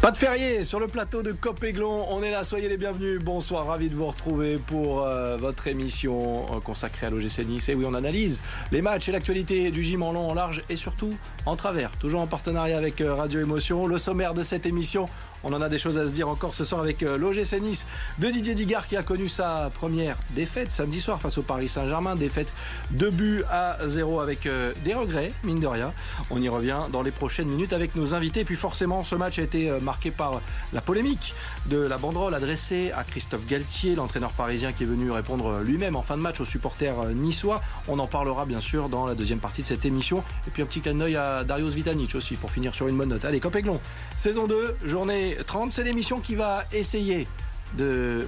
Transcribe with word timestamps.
Pas 0.00 0.12
de 0.12 0.16
férié 0.16 0.62
sur 0.62 0.78
le 0.78 0.86
plateau 0.86 1.24
de 1.24 1.32
Copéglon. 1.32 2.06
On 2.10 2.22
est 2.22 2.30
là, 2.30 2.44
soyez 2.44 2.68
les 2.68 2.76
bienvenus. 2.76 3.18
Bonsoir, 3.20 3.66
ravi 3.66 3.88
de 3.88 3.96
vous 3.96 4.06
retrouver 4.06 4.56
pour 4.56 5.02
euh, 5.02 5.36
votre 5.36 5.66
émission 5.66 6.46
euh, 6.54 6.60
consacrée 6.60 7.08
à 7.08 7.10
l'OGC 7.10 7.44
Nice. 7.44 7.68
Et 7.68 7.74
oui, 7.74 7.84
on 7.84 7.94
analyse 7.94 8.40
les 8.70 8.80
matchs 8.80 9.08
et 9.08 9.12
l'actualité 9.12 9.72
du 9.72 9.82
gym 9.82 10.04
en 10.04 10.12
long, 10.12 10.28
en 10.28 10.34
large 10.34 10.62
et 10.70 10.76
surtout 10.76 11.10
en 11.46 11.56
travers. 11.56 11.90
Toujours 11.98 12.20
en 12.20 12.28
partenariat 12.28 12.78
avec 12.78 13.00
euh, 13.00 13.12
Radio 13.12 13.40
Émotion. 13.40 13.88
Le 13.88 13.98
sommaire 13.98 14.34
de 14.34 14.44
cette 14.44 14.66
émission, 14.66 15.08
on 15.44 15.52
en 15.52 15.60
a 15.60 15.68
des 15.68 15.78
choses 15.78 15.98
à 15.98 16.06
se 16.06 16.12
dire 16.12 16.28
encore 16.28 16.54
ce 16.54 16.64
soir 16.64 16.80
avec 16.80 17.00
l'OGC 17.00 17.60
Nice 17.60 17.86
de 18.18 18.28
Didier 18.28 18.54
Digard 18.54 18.86
qui 18.86 18.96
a 18.96 19.02
connu 19.02 19.28
sa 19.28 19.70
première 19.74 20.16
défaite 20.30 20.70
samedi 20.70 21.00
soir 21.00 21.20
face 21.20 21.38
au 21.38 21.42
Paris 21.42 21.68
Saint-Germain. 21.68 22.16
Défaite 22.16 22.52
de 22.90 23.08
but 23.08 23.44
à 23.50 23.78
0 23.86 24.20
avec 24.20 24.48
des 24.84 24.94
regrets, 24.94 25.32
mine 25.44 25.60
de 25.60 25.66
rien. 25.66 25.92
On 26.30 26.40
y 26.40 26.48
revient 26.48 26.80
dans 26.92 27.02
les 27.02 27.10
prochaines 27.10 27.48
minutes 27.48 27.72
avec 27.72 27.94
nos 27.94 28.14
invités. 28.14 28.44
Puis 28.44 28.56
forcément, 28.56 29.04
ce 29.04 29.14
match 29.14 29.38
a 29.38 29.42
été 29.42 29.70
marqué 29.80 30.10
par 30.10 30.40
la 30.72 30.80
polémique 30.80 31.34
de 31.68 31.78
la 31.78 31.98
banderole 31.98 32.34
adressée 32.34 32.92
à 32.96 33.04
Christophe 33.04 33.46
Galtier, 33.46 33.94
l'entraîneur 33.94 34.32
parisien 34.32 34.72
qui 34.72 34.84
est 34.84 34.86
venu 34.86 35.10
répondre 35.10 35.60
lui-même 35.60 35.96
en 35.96 36.02
fin 36.02 36.16
de 36.16 36.22
match 36.22 36.40
aux 36.40 36.44
supporters 36.44 37.06
niçois. 37.14 37.60
On 37.88 37.98
en 37.98 38.06
parlera 38.06 38.46
bien 38.46 38.60
sûr 38.60 38.88
dans 38.88 39.06
la 39.06 39.14
deuxième 39.14 39.38
partie 39.38 39.62
de 39.62 39.66
cette 39.66 39.84
émission. 39.84 40.24
Et 40.46 40.50
puis 40.50 40.62
un 40.62 40.66
petit 40.66 40.80
clin 40.80 40.94
d'œil 40.94 41.16
à 41.16 41.44
Darius 41.44 41.74
Vitanic 41.74 42.14
aussi 42.14 42.36
pour 42.36 42.50
finir 42.50 42.74
sur 42.74 42.88
une 42.88 42.96
bonne 42.96 43.10
note. 43.10 43.24
Allez, 43.24 43.40
Copéglon, 43.40 43.80
saison 44.16 44.46
2, 44.46 44.76
journée 44.84 45.36
30, 45.46 45.70
c'est 45.70 45.84
l'émission 45.84 46.20
qui 46.20 46.34
va 46.34 46.64
essayer 46.72 47.28
de, 47.76 48.26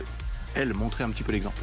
elle, 0.54 0.74
montrer 0.74 1.04
un 1.04 1.10
petit 1.10 1.22
peu 1.22 1.32
l'exemple. 1.32 1.62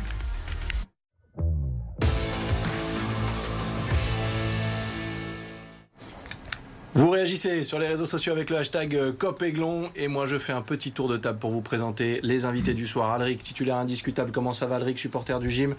Vous 6.97 7.11
réagissez 7.11 7.63
sur 7.63 7.77
les 7.77 7.87
réseaux 7.87 8.07
sociaux 8.07 8.33
avec 8.33 8.49
le 8.49 8.57
hashtag 8.57 8.95
euh, 8.95 9.11
COPEGLON 9.11 9.91
et 9.95 10.07
moi 10.07 10.25
je 10.25 10.39
fais 10.39 10.51
un 10.51 10.63
petit 10.63 10.91
tour 10.91 11.07
de 11.07 11.15
table 11.15 11.37
pour 11.37 11.51
vous 11.51 11.61
présenter 11.61 12.19
les 12.23 12.43
invités 12.43 12.73
du 12.73 12.87
soir. 12.87 13.11
Alric, 13.11 13.43
titulaire 13.43 13.75
indiscutable, 13.75 14.31
comment 14.31 14.51
ça 14.51 14.65
va 14.65 14.77
Alric, 14.77 14.97
supporter 14.97 15.39
du 15.39 15.51
gym? 15.51 15.75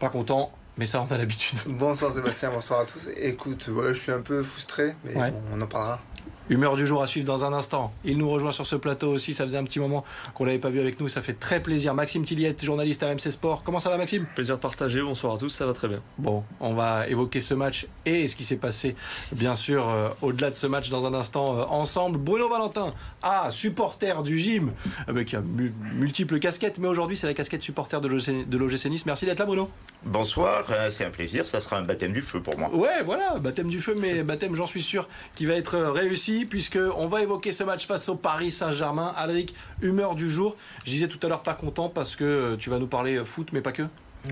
Pas 0.00 0.08
content, 0.08 0.50
mais 0.76 0.84
ça 0.84 1.06
on 1.08 1.14
a 1.14 1.16
l'habitude. 1.16 1.60
Bonsoir 1.66 2.10
Sébastien, 2.10 2.50
bonsoir 2.50 2.80
à 2.80 2.86
tous. 2.86 3.08
Écoute, 3.22 3.70
je 3.86 3.92
suis 3.92 4.10
un 4.10 4.20
peu 4.20 4.42
frustré, 4.42 4.96
mais 5.04 5.32
on 5.54 5.62
en 5.62 5.66
parlera. 5.68 6.00
Humeur 6.50 6.76
du 6.76 6.86
jour 6.86 7.02
à 7.02 7.06
suivre 7.06 7.26
dans 7.26 7.44
un 7.44 7.52
instant. 7.52 7.92
Il 8.06 8.16
nous 8.16 8.30
rejoint 8.30 8.52
sur 8.52 8.64
ce 8.64 8.74
plateau 8.74 9.12
aussi. 9.12 9.34
Ça 9.34 9.44
faisait 9.44 9.58
un 9.58 9.64
petit 9.64 9.80
moment 9.80 10.02
qu'on 10.32 10.46
l'avait 10.46 10.58
pas 10.58 10.70
vu 10.70 10.80
avec 10.80 10.98
nous. 10.98 11.10
Ça 11.10 11.20
fait 11.20 11.34
très 11.34 11.60
plaisir. 11.60 11.92
Maxime 11.92 12.24
Tilliette, 12.24 12.64
journaliste 12.64 13.02
à 13.02 13.14
MC 13.14 13.30
Sport. 13.30 13.64
Comment 13.64 13.80
ça 13.80 13.90
va, 13.90 13.98
Maxime? 13.98 14.24
Plaisir 14.34 14.56
de 14.56 14.60
partager. 14.62 15.02
Bonsoir 15.02 15.34
à 15.34 15.38
tous. 15.38 15.50
Ça 15.50 15.66
va 15.66 15.74
très 15.74 15.88
bien. 15.88 16.00
Bon, 16.16 16.44
on 16.60 16.72
va 16.72 17.06
évoquer 17.06 17.42
ce 17.42 17.52
match 17.52 17.86
et 18.06 18.28
ce 18.28 18.34
qui 18.34 18.44
s'est 18.44 18.56
passé, 18.56 18.96
bien 19.32 19.56
sûr, 19.56 19.86
euh, 19.90 20.08
au-delà 20.22 20.48
de 20.48 20.54
ce 20.54 20.66
match 20.66 20.88
dans 20.88 21.04
un 21.04 21.12
instant 21.12 21.58
euh, 21.58 21.64
ensemble. 21.64 22.16
Bruno 22.16 22.48
Valentin, 22.48 22.94
ah, 23.22 23.48
supporter 23.50 24.22
du 24.22 24.38
gym, 24.38 24.72
avec 25.06 25.28
qui 25.28 25.36
a 25.36 25.42
multiples 25.96 26.38
casquettes, 26.38 26.78
mais 26.78 26.88
aujourd'hui 26.88 27.18
c'est 27.18 27.26
la 27.26 27.34
casquette 27.34 27.60
supporter 27.60 28.00
de 28.00 28.08
l'OGC 28.08 28.86
Nice. 28.86 29.04
Merci 29.04 29.26
d'être 29.26 29.40
là, 29.40 29.44
Bruno. 29.44 29.70
Bonsoir, 30.04 30.64
euh, 30.70 30.88
c'est 30.88 31.04
un 31.04 31.10
plaisir. 31.10 31.46
Ça 31.46 31.60
sera 31.60 31.76
un 31.76 31.82
baptême 31.82 32.14
du 32.14 32.22
feu 32.22 32.40
pour 32.40 32.56
moi. 32.58 32.74
Ouais, 32.74 33.02
voilà, 33.04 33.38
baptême 33.38 33.68
du 33.68 33.80
feu, 33.80 33.94
mais 33.98 34.22
baptême, 34.22 34.54
j'en 34.54 34.66
suis 34.66 34.82
sûr, 34.82 35.08
qui 35.34 35.44
va 35.44 35.54
être 35.54 35.76
réussi 35.76 36.37
puisque 36.44 36.78
on 36.96 37.08
va 37.08 37.22
évoquer 37.22 37.52
ce 37.52 37.64
match 37.64 37.86
face 37.86 38.08
au 38.08 38.14
Paris 38.14 38.50
Saint-Germain. 38.50 39.12
Alric, 39.16 39.54
humeur 39.82 40.14
du 40.14 40.30
jour. 40.30 40.56
Je 40.84 40.90
disais 40.90 41.08
tout 41.08 41.24
à 41.26 41.28
l'heure 41.28 41.42
pas 41.42 41.54
content 41.54 41.88
parce 41.88 42.16
que 42.16 42.24
euh, 42.24 42.56
tu 42.56 42.70
vas 42.70 42.78
nous 42.78 42.86
parler 42.86 43.22
foot, 43.24 43.48
mais 43.52 43.60
pas 43.60 43.72
que. 43.72 43.82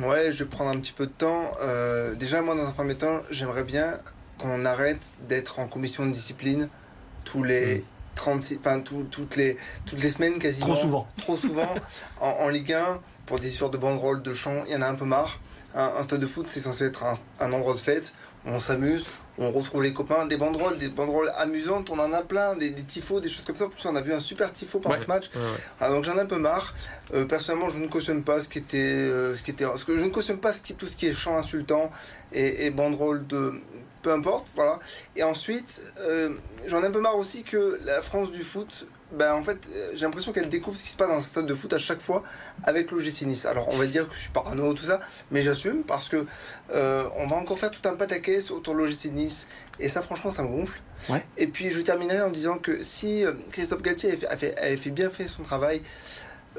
Ouais, 0.02 0.30
je 0.32 0.44
vais 0.44 0.50
prendre 0.50 0.70
un 0.70 0.80
petit 0.80 0.92
peu 0.92 1.06
de 1.06 1.12
temps. 1.12 1.52
Euh, 1.62 2.14
déjà, 2.14 2.42
moi, 2.42 2.54
dans 2.54 2.66
un 2.66 2.72
premier 2.72 2.96
temps, 2.96 3.20
j'aimerais 3.30 3.64
bien 3.64 3.98
qu'on 4.38 4.64
arrête 4.64 5.14
d'être 5.28 5.58
en 5.58 5.68
commission 5.68 6.04
de 6.06 6.12
discipline 6.12 6.68
tous 7.24 7.42
les 7.42 7.84
36, 8.16 8.58
mm. 8.58 8.82
toutes, 9.10 9.36
les, 9.36 9.56
toutes 9.84 10.02
les 10.02 10.10
semaines 10.10 10.38
quasiment. 10.40 10.74
Trop 10.74 10.76
souvent. 10.76 11.08
Trop 11.16 11.36
souvent 11.36 11.74
en, 12.20 12.48
Ligue 12.48 12.72
1 12.72 13.00
pour 13.26 13.38
des 13.38 13.48
histoires 13.48 13.70
de 13.70 13.78
banderoles, 13.78 14.22
de 14.22 14.34
chants. 14.34 14.64
Il 14.66 14.72
y 14.72 14.76
en 14.76 14.82
a 14.82 14.88
un 14.88 14.94
peu 14.94 15.04
marre. 15.04 15.38
Un, 15.74 16.02
stade 16.02 16.20
de 16.20 16.26
foot, 16.26 16.46
c'est 16.46 16.60
censé 16.60 16.84
être 16.84 17.04
un 17.38 17.52
endroit 17.52 17.74
de 17.74 17.78
fête. 17.78 18.14
On 18.46 18.58
s'amuse, 18.58 19.04
on 19.38 19.50
retrouve 19.50 19.82
les 19.82 19.92
copains, 19.92 20.24
des 20.24 20.36
banderoles, 20.36 20.78
des 20.78 20.88
banderoles 20.88 21.30
amusantes, 21.36 21.90
on 21.90 21.98
en 21.98 22.12
a 22.12 22.22
plein, 22.22 22.54
des, 22.54 22.70
des 22.70 22.84
tifos, 22.84 23.20
des 23.20 23.28
choses 23.28 23.44
comme 23.44 23.56
ça. 23.56 23.66
Plus 23.66 23.84
on 23.86 23.96
a 23.96 24.00
vu 24.00 24.14
un 24.14 24.20
super 24.20 24.52
tifo 24.52 24.78
par 24.78 25.00
ce 25.00 25.06
match. 25.06 25.30
Ah, 25.80 25.90
donc 25.90 26.04
j'en 26.04 26.16
ai 26.16 26.20
un 26.20 26.26
peu 26.26 26.38
marre. 26.38 26.74
Euh, 27.12 27.24
personnellement, 27.24 27.68
je 27.68 27.78
ne 27.78 27.86
cautionne 27.86 28.22
pas 28.22 28.40
ce 28.40 28.48
qui 28.48 28.58
était, 28.58 28.78
euh, 28.78 29.34
ce 29.34 29.42
qui 29.42 29.50
était, 29.50 29.66
ce 29.76 29.84
que 29.84 29.98
je 29.98 30.04
ne 30.04 30.10
cautionne 30.10 30.38
pas 30.38 30.52
ce 30.52 30.62
qui, 30.62 30.74
tout 30.74 30.86
ce 30.86 30.96
qui 30.96 31.06
est 31.06 31.12
chant 31.12 31.36
insultant 31.36 31.90
et, 32.32 32.66
et 32.66 32.70
banderole 32.70 33.26
de, 33.26 33.60
peu 34.02 34.12
importe, 34.12 34.48
voilà. 34.54 34.78
Et 35.16 35.22
ensuite, 35.22 35.82
euh, 36.00 36.34
j'en 36.66 36.82
ai 36.82 36.86
un 36.86 36.90
peu 36.90 37.00
marre 37.00 37.16
aussi 37.16 37.42
que 37.42 37.78
la 37.84 38.02
France 38.02 38.30
du 38.30 38.42
foot 38.42 38.86
ben, 39.12 39.34
en 39.34 39.42
fait, 39.44 39.58
euh, 39.72 39.92
j'ai 39.94 40.04
l'impression 40.04 40.32
qu'elle 40.32 40.48
découvre 40.48 40.76
ce 40.76 40.82
qui 40.82 40.90
se 40.90 40.96
passe 40.96 41.08
dans 41.08 41.14
un 41.14 41.20
stade 41.20 41.46
de 41.46 41.54
foot 41.54 41.72
à 41.72 41.78
chaque 41.78 42.00
fois 42.00 42.24
avec 42.64 42.90
l'OGC 42.90 43.22
Nice. 43.22 43.46
Alors, 43.46 43.68
on 43.68 43.76
va 43.76 43.86
dire 43.86 44.08
que 44.08 44.14
je 44.14 44.20
suis 44.20 44.30
parano, 44.30 44.74
tout 44.74 44.84
ça, 44.84 44.98
mais 45.30 45.42
j'assume 45.42 45.84
parce 45.84 46.08
que 46.08 46.26
euh, 46.74 47.04
on 47.16 47.28
va 47.28 47.36
encore 47.36 47.58
faire 47.58 47.70
tout 47.70 47.88
un 47.88 47.94
pataquès 47.94 48.50
autour 48.50 48.74
de 48.74 48.80
l'OGC 48.80 49.12
Nice. 49.12 49.46
Et 49.78 49.88
ça, 49.88 50.02
franchement, 50.02 50.30
ça 50.30 50.42
me 50.42 50.48
gonfle. 50.48 50.80
Et 51.36 51.46
puis, 51.46 51.70
je 51.70 51.80
terminerai 51.80 52.22
en 52.22 52.30
disant 52.30 52.58
que 52.58 52.82
si 52.82 53.24
Christophe 53.52 53.82
Galtier 53.82 54.18
avait 54.28 54.76
fait 54.76 54.90
bien 54.90 55.10
fait 55.10 55.28
son 55.28 55.42
travail, 55.42 55.82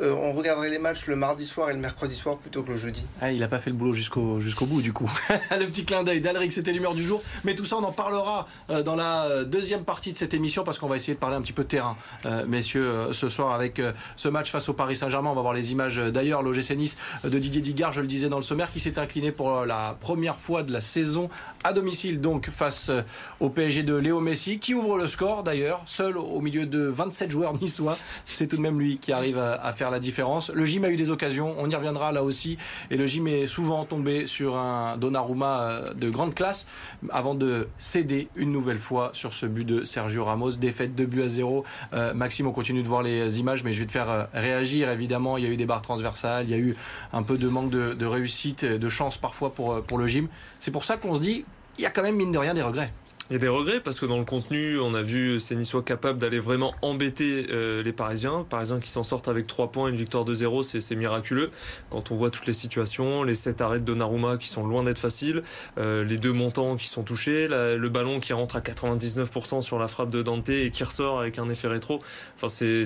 euh, 0.01 0.13
on 0.13 0.33
regarderait 0.33 0.69
les 0.69 0.77
matchs 0.77 1.07
le 1.07 1.15
mardi 1.15 1.45
soir 1.45 1.69
et 1.69 1.73
le 1.73 1.79
mercredi 1.79 2.15
soir 2.15 2.37
plutôt 2.37 2.61
que 2.61 2.71
le 2.71 2.77
jeudi. 2.77 3.05
Ah, 3.21 3.31
il 3.31 3.39
n'a 3.39 3.47
pas 3.47 3.59
fait 3.59 3.69
le 3.69 3.75
boulot 3.75 3.93
jusqu'au 3.93 4.39
bout 4.61 4.81
du 4.81 4.93
coup. 4.93 5.11
le 5.51 5.65
petit 5.65 5.85
clin 5.85 6.03
d'œil 6.03 6.21
d'Alric, 6.21 6.51
c'était 6.51 6.71
l'humeur 6.71 6.93
du 6.93 7.03
jour. 7.03 7.21
Mais 7.43 7.55
tout 7.55 7.65
ça, 7.65 7.77
on 7.77 7.83
en 7.83 7.91
parlera 7.91 8.47
euh, 8.69 8.83
dans 8.83 8.95
la 8.95 9.43
deuxième 9.43 9.83
partie 9.83 10.11
de 10.11 10.17
cette 10.17 10.33
émission 10.33 10.63
parce 10.63 10.77
qu'on 10.77 10.87
va 10.87 10.95
essayer 10.95 11.15
de 11.15 11.19
parler 11.19 11.35
un 11.35 11.41
petit 11.41 11.53
peu 11.53 11.63
de 11.63 11.67
terrain, 11.67 11.97
euh, 12.25 12.45
messieurs, 12.45 13.07
ce 13.11 13.29
soir 13.29 13.53
avec 13.53 13.81
ce 14.15 14.29
match 14.29 14.51
face 14.51 14.69
au 14.69 14.73
Paris 14.73 14.95
Saint-Germain. 14.95 15.29
On 15.31 15.35
va 15.35 15.41
voir 15.41 15.53
les 15.53 15.71
images 15.71 15.97
d'ailleurs, 15.97 16.43
l'OGC 16.43 16.75
Nice 16.75 16.97
de 17.23 17.39
Didier 17.39 17.61
Digard, 17.61 17.93
je 17.93 18.01
le 18.01 18.07
disais 18.07 18.29
dans 18.29 18.37
le 18.37 18.43
sommaire, 18.43 18.71
qui 18.71 18.79
s'est 18.79 18.99
incliné 18.99 19.31
pour 19.31 19.65
la 19.65 19.97
première 19.99 20.37
fois 20.37 20.63
de 20.63 20.71
la 20.71 20.81
saison 20.81 21.29
à 21.63 21.73
domicile, 21.73 22.21
donc 22.21 22.49
face 22.49 22.91
au 23.39 23.49
PSG 23.49 23.83
de 23.83 23.95
Léo 23.95 24.19
Messi, 24.19 24.59
qui 24.59 24.73
ouvre 24.73 24.97
le 24.97 25.07
score 25.07 25.43
d'ailleurs, 25.43 25.81
seul 25.85 26.17
au 26.17 26.39
milieu 26.41 26.65
de 26.65 26.83
27 26.83 27.31
joueurs 27.31 27.59
niçois. 27.59 27.97
C'est 28.25 28.47
tout 28.47 28.57
de 28.57 28.61
même 28.61 28.79
lui 28.79 28.97
qui 28.97 29.11
arrive 29.11 29.39
à 29.39 29.73
faire 29.73 29.86
la 29.91 29.99
différence. 29.99 30.49
Le 30.49 30.65
gym 30.65 30.83
a 30.85 30.89
eu 30.89 30.95
des 30.95 31.09
occasions, 31.09 31.55
on 31.57 31.69
y 31.69 31.75
reviendra 31.75 32.11
là 32.11 32.23
aussi. 32.23 32.57
Et 32.91 32.97
le 32.97 33.05
gym 33.05 33.27
est 33.27 33.47
souvent 33.47 33.85
tombé 33.85 34.25
sur 34.25 34.57
un 34.57 34.97
Donnarumma 34.97 35.61
euh, 35.61 35.93
de 35.93 36.09
grande 36.09 36.33
classe 36.33 36.67
avant 37.09 37.35
de 37.35 37.67
céder 37.77 38.27
une 38.35 38.51
nouvelle 38.51 38.79
fois 38.79 39.11
sur 39.13 39.33
ce 39.33 39.45
but 39.45 39.65
de 39.65 39.83
Sergio 39.83 40.25
Ramos. 40.25 40.51
Défaite 40.51 40.95
de 40.95 41.05
but 41.05 41.23
à 41.23 41.27
zéro. 41.27 41.63
Euh, 41.93 42.13
Maxime, 42.13 42.47
on 42.47 42.51
continue 42.51 42.83
de 42.83 42.87
voir 42.87 43.03
les 43.03 43.39
images, 43.39 43.63
mais 43.63 43.73
je 43.73 43.79
vais 43.79 43.85
te 43.85 43.91
faire 43.91 44.09
euh, 44.09 44.23
réagir. 44.33 44.89
Évidemment, 44.89 45.37
il 45.37 45.43
y 45.43 45.47
a 45.47 45.49
eu 45.49 45.57
des 45.57 45.65
barres 45.65 45.81
transversales, 45.81 46.45
il 46.47 46.51
y 46.51 46.53
a 46.53 46.57
eu 46.57 46.75
un 47.13 47.23
peu 47.23 47.37
de 47.37 47.47
manque 47.47 47.69
de, 47.69 47.93
de 47.93 48.05
réussite, 48.05 48.65
de 48.65 48.89
chance 48.89 49.17
parfois 49.17 49.51
pour, 49.51 49.81
pour 49.81 49.97
le 49.97 50.07
gym. 50.07 50.27
C'est 50.59 50.71
pour 50.71 50.83
ça 50.83 50.97
qu'on 50.97 51.15
se 51.15 51.21
dit, 51.21 51.45
il 51.77 51.83
y 51.83 51.85
a 51.85 51.89
quand 51.89 52.03
même 52.03 52.15
mine 52.15 52.31
de 52.31 52.37
rien 52.37 52.53
des 52.53 52.61
regrets. 52.61 52.91
Il 53.29 53.33
y 53.33 53.35
a 53.35 53.39
des 53.39 53.49
regrets 53.49 53.81
parce 53.81 53.99
que 53.99 54.05
dans 54.05 54.19
le 54.19 54.23
contenu, 54.23 54.79
on 54.79 54.93
a 54.93 55.01
vu 55.01 55.37
ces 55.41 55.57
Niçois 55.57 55.83
capables 55.83 56.17
d'aller 56.17 56.39
vraiment 56.39 56.73
embêter 56.81 57.47
euh, 57.51 57.83
les 57.83 57.91
Parisiens. 57.91 58.45
Parisiens 58.49 58.79
qui 58.79 58.89
s'en 58.89 59.03
sortent 59.03 59.27
avec 59.27 59.47
3 59.47 59.69
points, 59.73 59.89
une 59.89 59.97
victoire 59.97 60.23
de 60.23 60.33
0, 60.33 60.63
c'est 60.63 60.95
miraculeux. 60.95 61.51
Quand 61.89 62.09
on 62.11 62.15
voit 62.15 62.29
toutes 62.29 62.45
les 62.45 62.53
situations, 62.53 63.23
les 63.23 63.35
7 63.35 63.59
arrêts 63.59 63.79
de 63.79 63.83
Donnarumma 63.83 64.37
qui 64.37 64.47
sont 64.47 64.65
loin 64.65 64.81
d'être 64.81 64.97
faciles, 64.97 65.43
euh, 65.77 66.05
les 66.05 66.15
deux 66.15 66.31
montants 66.31 66.77
qui 66.77 66.87
sont 66.87 67.03
touchés, 67.03 67.49
le 67.49 67.89
ballon 67.89 68.21
qui 68.21 68.31
rentre 68.31 68.55
à 68.55 68.61
99% 68.61 69.59
sur 69.59 69.77
la 69.77 69.89
frappe 69.89 70.09
de 70.09 70.21
Dante 70.21 70.47
et 70.47 70.71
qui 70.71 70.85
ressort 70.85 71.19
avec 71.19 71.37
un 71.37 71.49
effet 71.49 71.67
rétro. 71.67 72.01
Enfin, 72.37 72.47
c'est 72.47 72.85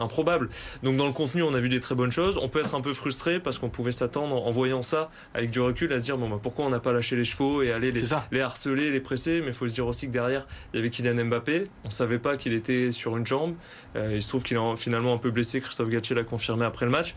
improbable. 0.00 0.48
Donc 0.82 0.96
dans 0.96 1.06
le 1.06 1.12
contenu, 1.12 1.42
on 1.42 1.52
a 1.52 1.60
vu 1.60 1.68
des 1.68 1.80
très 1.80 1.94
bonnes 1.94 2.12
choses. 2.12 2.38
On 2.40 2.48
peut 2.48 2.60
être 2.60 2.74
un 2.74 2.80
peu 2.80 2.94
frustré 2.94 3.40
parce 3.40 3.58
qu'on 3.58 3.68
pouvait 3.68 3.92
s'attendre 3.92 4.46
en 4.46 4.50
voyant 4.50 4.80
ça 4.80 5.10
avec 5.34 5.50
du 5.50 5.60
recul 5.60 5.92
à 5.92 5.98
se 5.98 6.04
dire 6.04 6.16
bon 6.16 6.30
bah, 6.30 6.38
pourquoi 6.42 6.64
on 6.64 6.70
n'a 6.70 6.80
pas 6.80 6.94
lâché 6.94 7.14
les 7.14 7.24
chevaux 7.24 7.60
et 7.60 7.72
aller 7.72 7.92
les, 7.92 8.04
les 8.30 8.40
harceler, 8.40 8.90
les 8.90 9.00
presser, 9.00 9.42
mais 9.44 9.52
faut 9.52 9.68
se 9.68 9.74
dire 9.74 9.81
aussi 9.88 10.06
que 10.06 10.12
derrière, 10.12 10.46
il 10.72 10.76
y 10.76 10.80
avait 10.80 10.90
Kylian 10.90 11.24
Mbappé. 11.24 11.68
On 11.84 11.88
ne 11.88 11.92
savait 11.92 12.18
pas 12.18 12.36
qu'il 12.36 12.52
était 12.52 12.92
sur 12.92 13.16
une 13.16 13.26
jambe. 13.26 13.54
Euh, 13.96 14.12
il 14.14 14.22
se 14.22 14.28
trouve 14.28 14.42
qu'il 14.42 14.56
est 14.56 14.76
finalement 14.76 15.14
un 15.14 15.18
peu 15.18 15.30
blessé. 15.30 15.60
Christophe 15.60 15.88
Gatché 15.88 16.14
l'a 16.14 16.24
confirmé 16.24 16.64
après 16.64 16.86
le 16.86 16.90
match. 16.90 17.14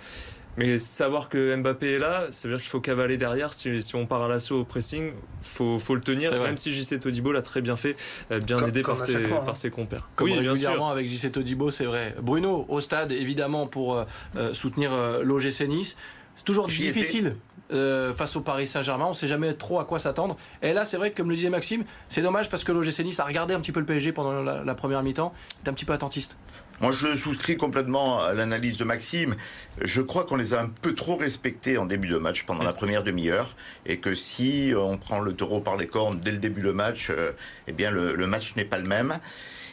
Mais 0.57 0.79
savoir 0.79 1.27
que 1.27 1.53
Mbappé 1.53 1.95
est 1.95 1.99
là, 1.99 2.27
ça 2.31 2.47
veut 2.47 2.53
dire 2.53 2.61
qu'il 2.61 2.69
faut 2.69 2.79
cavaler 2.79 3.17
derrière. 3.17 3.51
Si, 3.51 3.69
on 3.93 4.05
part 4.05 4.23
à 4.23 4.29
l'assaut 4.29 4.61
au 4.61 4.63
pressing, 4.63 5.11
faut, 5.41 5.79
faut 5.79 5.95
le 5.95 6.01
tenir. 6.01 6.31
Même 6.31 6.55
si 6.55 6.71
JC 6.71 6.99
Todibo 6.99 7.33
l'a 7.33 7.41
très 7.41 7.61
bien 7.61 7.75
fait, 7.75 7.97
euh, 8.31 8.39
bien 8.39 8.63
aidé 8.65 8.81
par, 8.81 8.99
ses, 8.99 9.15
hein. 9.15 9.43
par 9.45 9.57
ses 9.57 9.69
compères. 9.69 10.07
Comme 10.15 10.27
oui, 10.27 10.37
régulièrement 10.37 10.89
avec 10.89 11.09
JC 11.09 11.31
Todibo, 11.31 11.71
c'est 11.71 11.85
vrai. 11.85 12.15
Bruno, 12.21 12.65
au 12.69 12.79
stade, 12.79 13.11
évidemment, 13.11 13.67
pour 13.67 13.97
euh, 14.37 14.53
soutenir 14.53 14.91
l'OGC 15.23 15.67
Nice. 15.67 15.97
C'est 16.35 16.43
toujours 16.43 16.67
difficile 16.67 17.35
euh, 17.71 18.13
face 18.13 18.35
au 18.35 18.41
Paris 18.41 18.67
Saint-Germain. 18.67 19.05
On 19.05 19.09
ne 19.09 19.15
sait 19.15 19.27
jamais 19.27 19.53
trop 19.53 19.79
à 19.79 19.85
quoi 19.85 19.97
s'attendre. 19.97 20.37
Et 20.61 20.71
là, 20.71 20.85
c'est 20.85 20.97
vrai 20.97 21.11
que, 21.11 21.17
comme 21.17 21.29
le 21.29 21.35
disait 21.35 21.49
Maxime, 21.49 21.83
c'est 22.09 22.21
dommage 22.21 22.49
parce 22.49 22.63
que 22.63 22.71
l'OGC 22.71 22.99
Nice 22.99 23.19
a 23.19 23.25
regardé 23.25 23.53
un 23.53 23.59
petit 23.59 23.71
peu 23.71 23.79
le 23.79 23.87
PSG 23.87 24.11
pendant 24.11 24.43
la, 24.43 24.75
première 24.75 25.01
mi-temps. 25.01 25.33
est 25.65 25.69
un 25.69 25.73
petit 25.73 25.85
peu 25.85 25.93
attentiste. 25.93 26.37
Moi, 26.79 26.91
je 26.91 27.15
souscris 27.15 27.57
complètement 27.57 28.21
à 28.21 28.33
l'analyse 28.33 28.77
de 28.77 28.83
Maxime. 28.83 29.35
Je 29.81 30.01
crois 30.01 30.25
qu'on 30.25 30.35
les 30.35 30.53
a 30.53 30.61
un 30.61 30.67
peu 30.67 30.93
trop 30.93 31.15
respectés 31.15 31.77
en 31.77 31.85
début 31.85 32.09
de 32.09 32.17
match 32.17 32.43
pendant 32.43 32.63
la 32.63 32.73
première 32.73 33.01
demi-heure, 33.01 33.55
et 33.85 33.97
que 33.97 34.13
si 34.13 34.73
on 34.77 34.97
prend 34.97 35.19
le 35.19 35.33
taureau 35.33 35.61
par 35.61 35.77
les 35.77 35.87
cornes 35.87 36.19
dès 36.19 36.31
le 36.31 36.37
début 36.37 36.61
du 36.61 36.71
match, 36.71 37.09
euh, 37.09 37.31
eh 37.67 37.71
bien 37.71 37.89
le, 37.89 38.27
match 38.27 38.55
n'est 38.57 38.65
pas 38.65 38.77
le 38.77 38.87
même. 38.87 39.17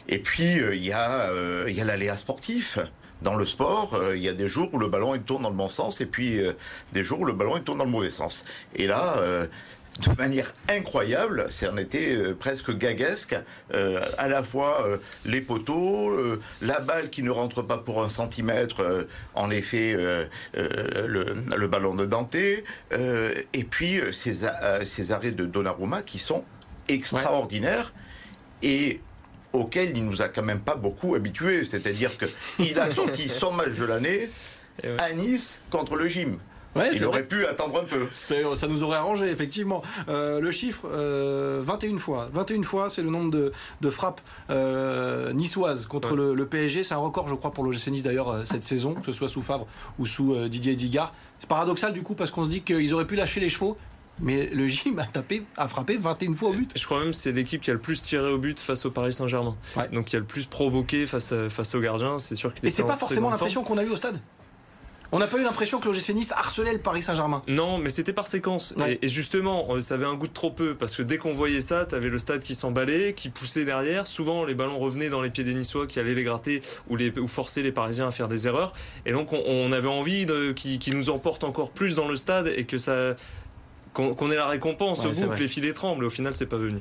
Et 0.07 0.17
puis, 0.17 0.55
il 0.55 0.83
y 0.83 0.93
a, 0.93 1.29
il 1.67 1.73
y 1.73 1.81
a 1.81 1.83
l'aléa 1.83 2.17
sportif 2.17 2.79
dans 3.23 3.35
le 3.35 3.45
sport, 3.45 3.99
il 4.13 4.21
y 4.21 4.29
a 4.29 4.33
des 4.33 4.47
jours 4.47 4.69
où 4.73 4.79
le 4.79 4.87
ballon 4.87 5.15
il 5.15 5.21
tourne 5.21 5.43
dans 5.43 5.49
le 5.49 5.55
bon 5.55 5.69
sens 5.69 6.01
et 6.01 6.05
puis 6.05 6.39
des 6.91 7.03
jours 7.03 7.21
où 7.21 7.25
le 7.25 7.33
ballon 7.33 7.57
il 7.57 7.63
tourne 7.63 7.79
dans 7.79 7.85
le 7.85 7.91
mauvais 7.91 8.09
sens. 8.09 8.45
Et 8.75 8.87
là, 8.87 9.15
de 9.99 10.15
manière 10.17 10.53
incroyable, 10.69 11.45
c'en 11.49 11.77
était 11.77 12.15
euh, 12.15 12.35
presque 12.37 12.75
gaguesque, 12.75 13.35
euh, 13.73 14.03
à 14.17 14.27
la 14.27 14.43
fois 14.43 14.85
euh, 14.85 14.97
les 15.25 15.41
poteaux, 15.41 16.11
la 16.61 16.79
balle 16.79 17.09
qui 17.09 17.21
ne 17.21 17.29
rentre 17.29 17.61
pas 17.61 17.77
pour 17.77 18.03
un 18.03 18.09
centimètre, 18.09 19.07
en 19.35 19.49
effet 19.49 19.95
le, 20.53 21.67
ballon 21.67 21.95
de 21.95 22.05
Dante, 22.05 22.35
et 22.35 23.63
puis 23.69 23.99
ces, 24.11 25.11
arrêts 25.11 25.31
de 25.31 25.45
Donnarumma 25.45 26.01
qui 26.01 26.19
sont 26.19 26.43
extraordinaires 26.87 27.93
et 28.61 28.99
auxquels 29.53 29.95
il 29.95 30.05
nous 30.05 30.21
a 30.21 30.27
quand 30.27 30.43
même 30.43 30.59
pas 30.59 30.75
beaucoup 30.75 31.15
habitués. 31.15 31.63
C'est-à-dire 31.63 32.11
qu'il 32.17 32.79
a 32.79 32.91
sorti 32.91 33.29
son 33.29 33.51
match 33.53 33.73
de 33.73 33.85
l'année 33.85 34.29
à 34.97 35.13
Nice 35.13 35.59
contre 35.69 35.95
le 35.95 36.07
gym. 36.07 36.39
il 36.75 37.05
aurait 37.05 37.23
pu 37.23 37.45
attendre 37.45 37.79
un 37.79 37.83
peu. 37.83 38.07
Ça 38.11 38.67
nous 38.67 38.83
aurait 38.83 38.97
arrangé, 38.97 39.29
effectivement. 39.29 39.83
Euh, 40.09 40.39
le 40.39 40.51
chiffre, 40.51 40.87
21 40.87 40.93
euh, 40.95 41.97
fois. 41.97 42.27
21 42.31 42.63
fois, 42.63 42.89
c'est 42.89 43.03
le 43.03 43.11
nombre 43.11 43.31
de, 43.31 43.89
frappes 43.89 44.21
euh, 44.49 45.31
niçoises 45.33 45.85
contre 45.85 46.15
le, 46.15 46.45
PSG. 46.45 46.83
C'est 46.83 46.95
un 46.95 46.97
record, 46.97 47.29
je 47.29 47.35
crois, 47.35 47.51
pour 47.51 47.63
l'OGC 47.63 47.87
Nice 47.87 48.03
d'ailleurs 48.03 48.41
cette 48.45 48.63
saison, 48.63 48.95
que 48.95 49.05
ce 49.05 49.11
soit 49.11 49.29
sous 49.29 49.41
Favre 49.41 49.67
ou 49.99 50.05
sous 50.05 50.47
Didier 50.49 50.75
Digard. 50.75 51.13
C'est 51.39 51.47
paradoxal 51.47 51.93
du 51.93 52.03
coup 52.03 52.15
parce 52.15 52.31
qu'on 52.31 52.45
se 52.45 52.49
dit 52.49 52.61
qu'ils 52.61 52.93
auraient 52.93 53.07
pu 53.07 53.15
lâcher 53.15 53.39
les 53.39 53.49
chevaux. 53.49 53.75
Mais 54.19 54.47
le 54.47 54.67
gym 54.67 54.99
a 54.99 55.05
tapé, 55.05 55.43
a 55.57 55.67
frappé 55.67 55.97
21 55.97 56.33
fois 56.35 56.49
au 56.49 56.53
but. 56.53 56.71
Je 56.75 56.85
crois 56.85 56.99
même 56.99 57.11
que 57.11 57.15
c'est 57.15 57.31
l'équipe 57.31 57.61
qui 57.61 57.71
a 57.71 57.73
le 57.73 57.79
plus 57.79 58.01
tiré 58.01 58.31
au 58.31 58.37
but 58.37 58.59
face 58.59 58.85
au 58.85 58.91
Paris 58.91 59.13
Saint-Germain. 59.13 59.55
Donc 59.91 60.05
qui 60.05 60.15
a 60.15 60.19
le 60.19 60.25
plus 60.25 60.45
provoqué 60.45 61.05
face, 61.05 61.33
face 61.49 61.75
au 61.75 61.79
gardien. 61.79 62.19
C'est 62.19 62.35
sûr 62.35 62.53
qu'il 62.53 62.67
Et 62.67 62.71
c'est 62.71 62.83
pas 62.83 62.97
forcément 62.97 63.29
l'impression 63.29 63.63
qu'on 63.63 63.77
a 63.77 63.83
eu 63.83 63.89
au 63.89 63.95
stade. 63.95 64.19
On 65.15 65.19
n'a 65.19 65.27
pas 65.27 65.37
eu 65.37 65.43
l'impression 65.43 65.79
que 65.79 65.87
l'OGC 65.87 66.09
Nice 66.15 66.31
harcelait 66.31 66.73
le 66.73 66.79
Paris 66.79 67.03
Saint-Germain. 67.03 67.43
Non, 67.47 67.77
mais 67.77 67.91
c'était 67.91 68.13
par 68.13 68.25
séquence. 68.25 68.73
Et, 68.99 69.07
justement, 69.07 69.67
euh, 69.69 69.79
ça 69.79 69.93
avait 69.93 70.07
un 70.07 70.15
goût 70.15 70.25
de 70.25 70.33
trop 70.33 70.49
peu 70.49 70.73
parce 70.73 70.95
que 70.95 71.03
dès 71.03 71.19
qu'on 71.19 71.33
voyait 71.33 71.61
ça, 71.61 71.85
tu 71.85 71.93
avais 71.93 72.09
le 72.09 72.17
stade 72.17 72.41
qui 72.41 72.55
s'emballait, 72.55 73.13
qui 73.13 73.29
poussait 73.29 73.63
derrière. 73.63 74.07
Souvent, 74.07 74.43
les 74.43 74.55
ballons 74.55 74.79
revenaient 74.79 75.11
dans 75.11 75.21
les 75.21 75.29
pieds 75.29 75.43
des 75.43 75.53
Niçois 75.53 75.85
qui 75.85 75.99
allaient 75.99 76.15
les 76.15 76.23
gratter 76.23 76.61
ou, 76.89 76.95
les, 76.95 77.11
ou 77.19 77.27
forcer 77.27 77.61
les 77.61 77.71
Parisiens 77.71 78.07
à 78.07 78.11
faire 78.11 78.27
des 78.27 78.47
erreurs. 78.47 78.73
Et 79.05 79.11
donc, 79.11 79.33
on, 79.33 79.71
avait 79.71 79.87
envie 79.87 80.25
qu'ils 80.55 80.97
nous 80.97 81.11
emportent 81.11 81.43
encore 81.43 81.69
plus 81.69 81.93
dans 81.93 82.07
le 82.07 82.15
stade 82.15 82.47
et 82.47 82.65
que 82.65 82.79
ça 82.79 83.15
qu'on 83.93 84.31
ait 84.31 84.35
la 84.35 84.47
récompense 84.47 85.05
au 85.05 85.11
bout, 85.11 85.29
que 85.29 85.39
les 85.39 85.47
filets 85.47 85.73
tremblent. 85.73 86.05
Au 86.05 86.09
final, 86.09 86.35
c'est 86.35 86.45
pas 86.45 86.57
venu. 86.57 86.79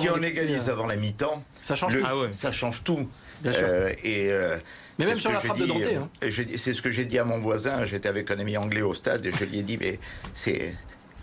si 0.00 0.08
on 0.10 0.22
égalise 0.22 0.68
avant 0.68 0.86
la 0.86 0.96
mi-temps, 0.96 1.42
ça 1.62 1.74
change 1.74 1.96
tout. 1.96 2.04
Ah 2.04 2.14
ça 2.32 2.52
change 2.52 2.82
tout. 2.84 3.08
Euh, 3.44 3.92
et 4.02 4.30
euh, 4.30 4.56
mais 4.98 5.06
même 5.06 5.18
sur 5.18 5.30
la 5.30 5.40
frappe 5.40 5.58
de 5.58 5.66
Dante. 5.66 5.82
Hein. 5.84 6.08
C'est 6.56 6.72
ce 6.72 6.80
que 6.80 6.90
j'ai 6.90 7.04
dit 7.04 7.18
à 7.18 7.24
mon 7.24 7.38
voisin. 7.38 7.84
J'étais 7.84 8.08
avec 8.08 8.30
un 8.30 8.38
ami 8.38 8.56
anglais 8.56 8.82
au 8.82 8.94
stade 8.94 9.26
et 9.26 9.32
je 9.32 9.44
lui 9.44 9.58
ai 9.58 9.62
dit 9.62 9.78
mais 9.78 9.98
c'est 10.32 10.74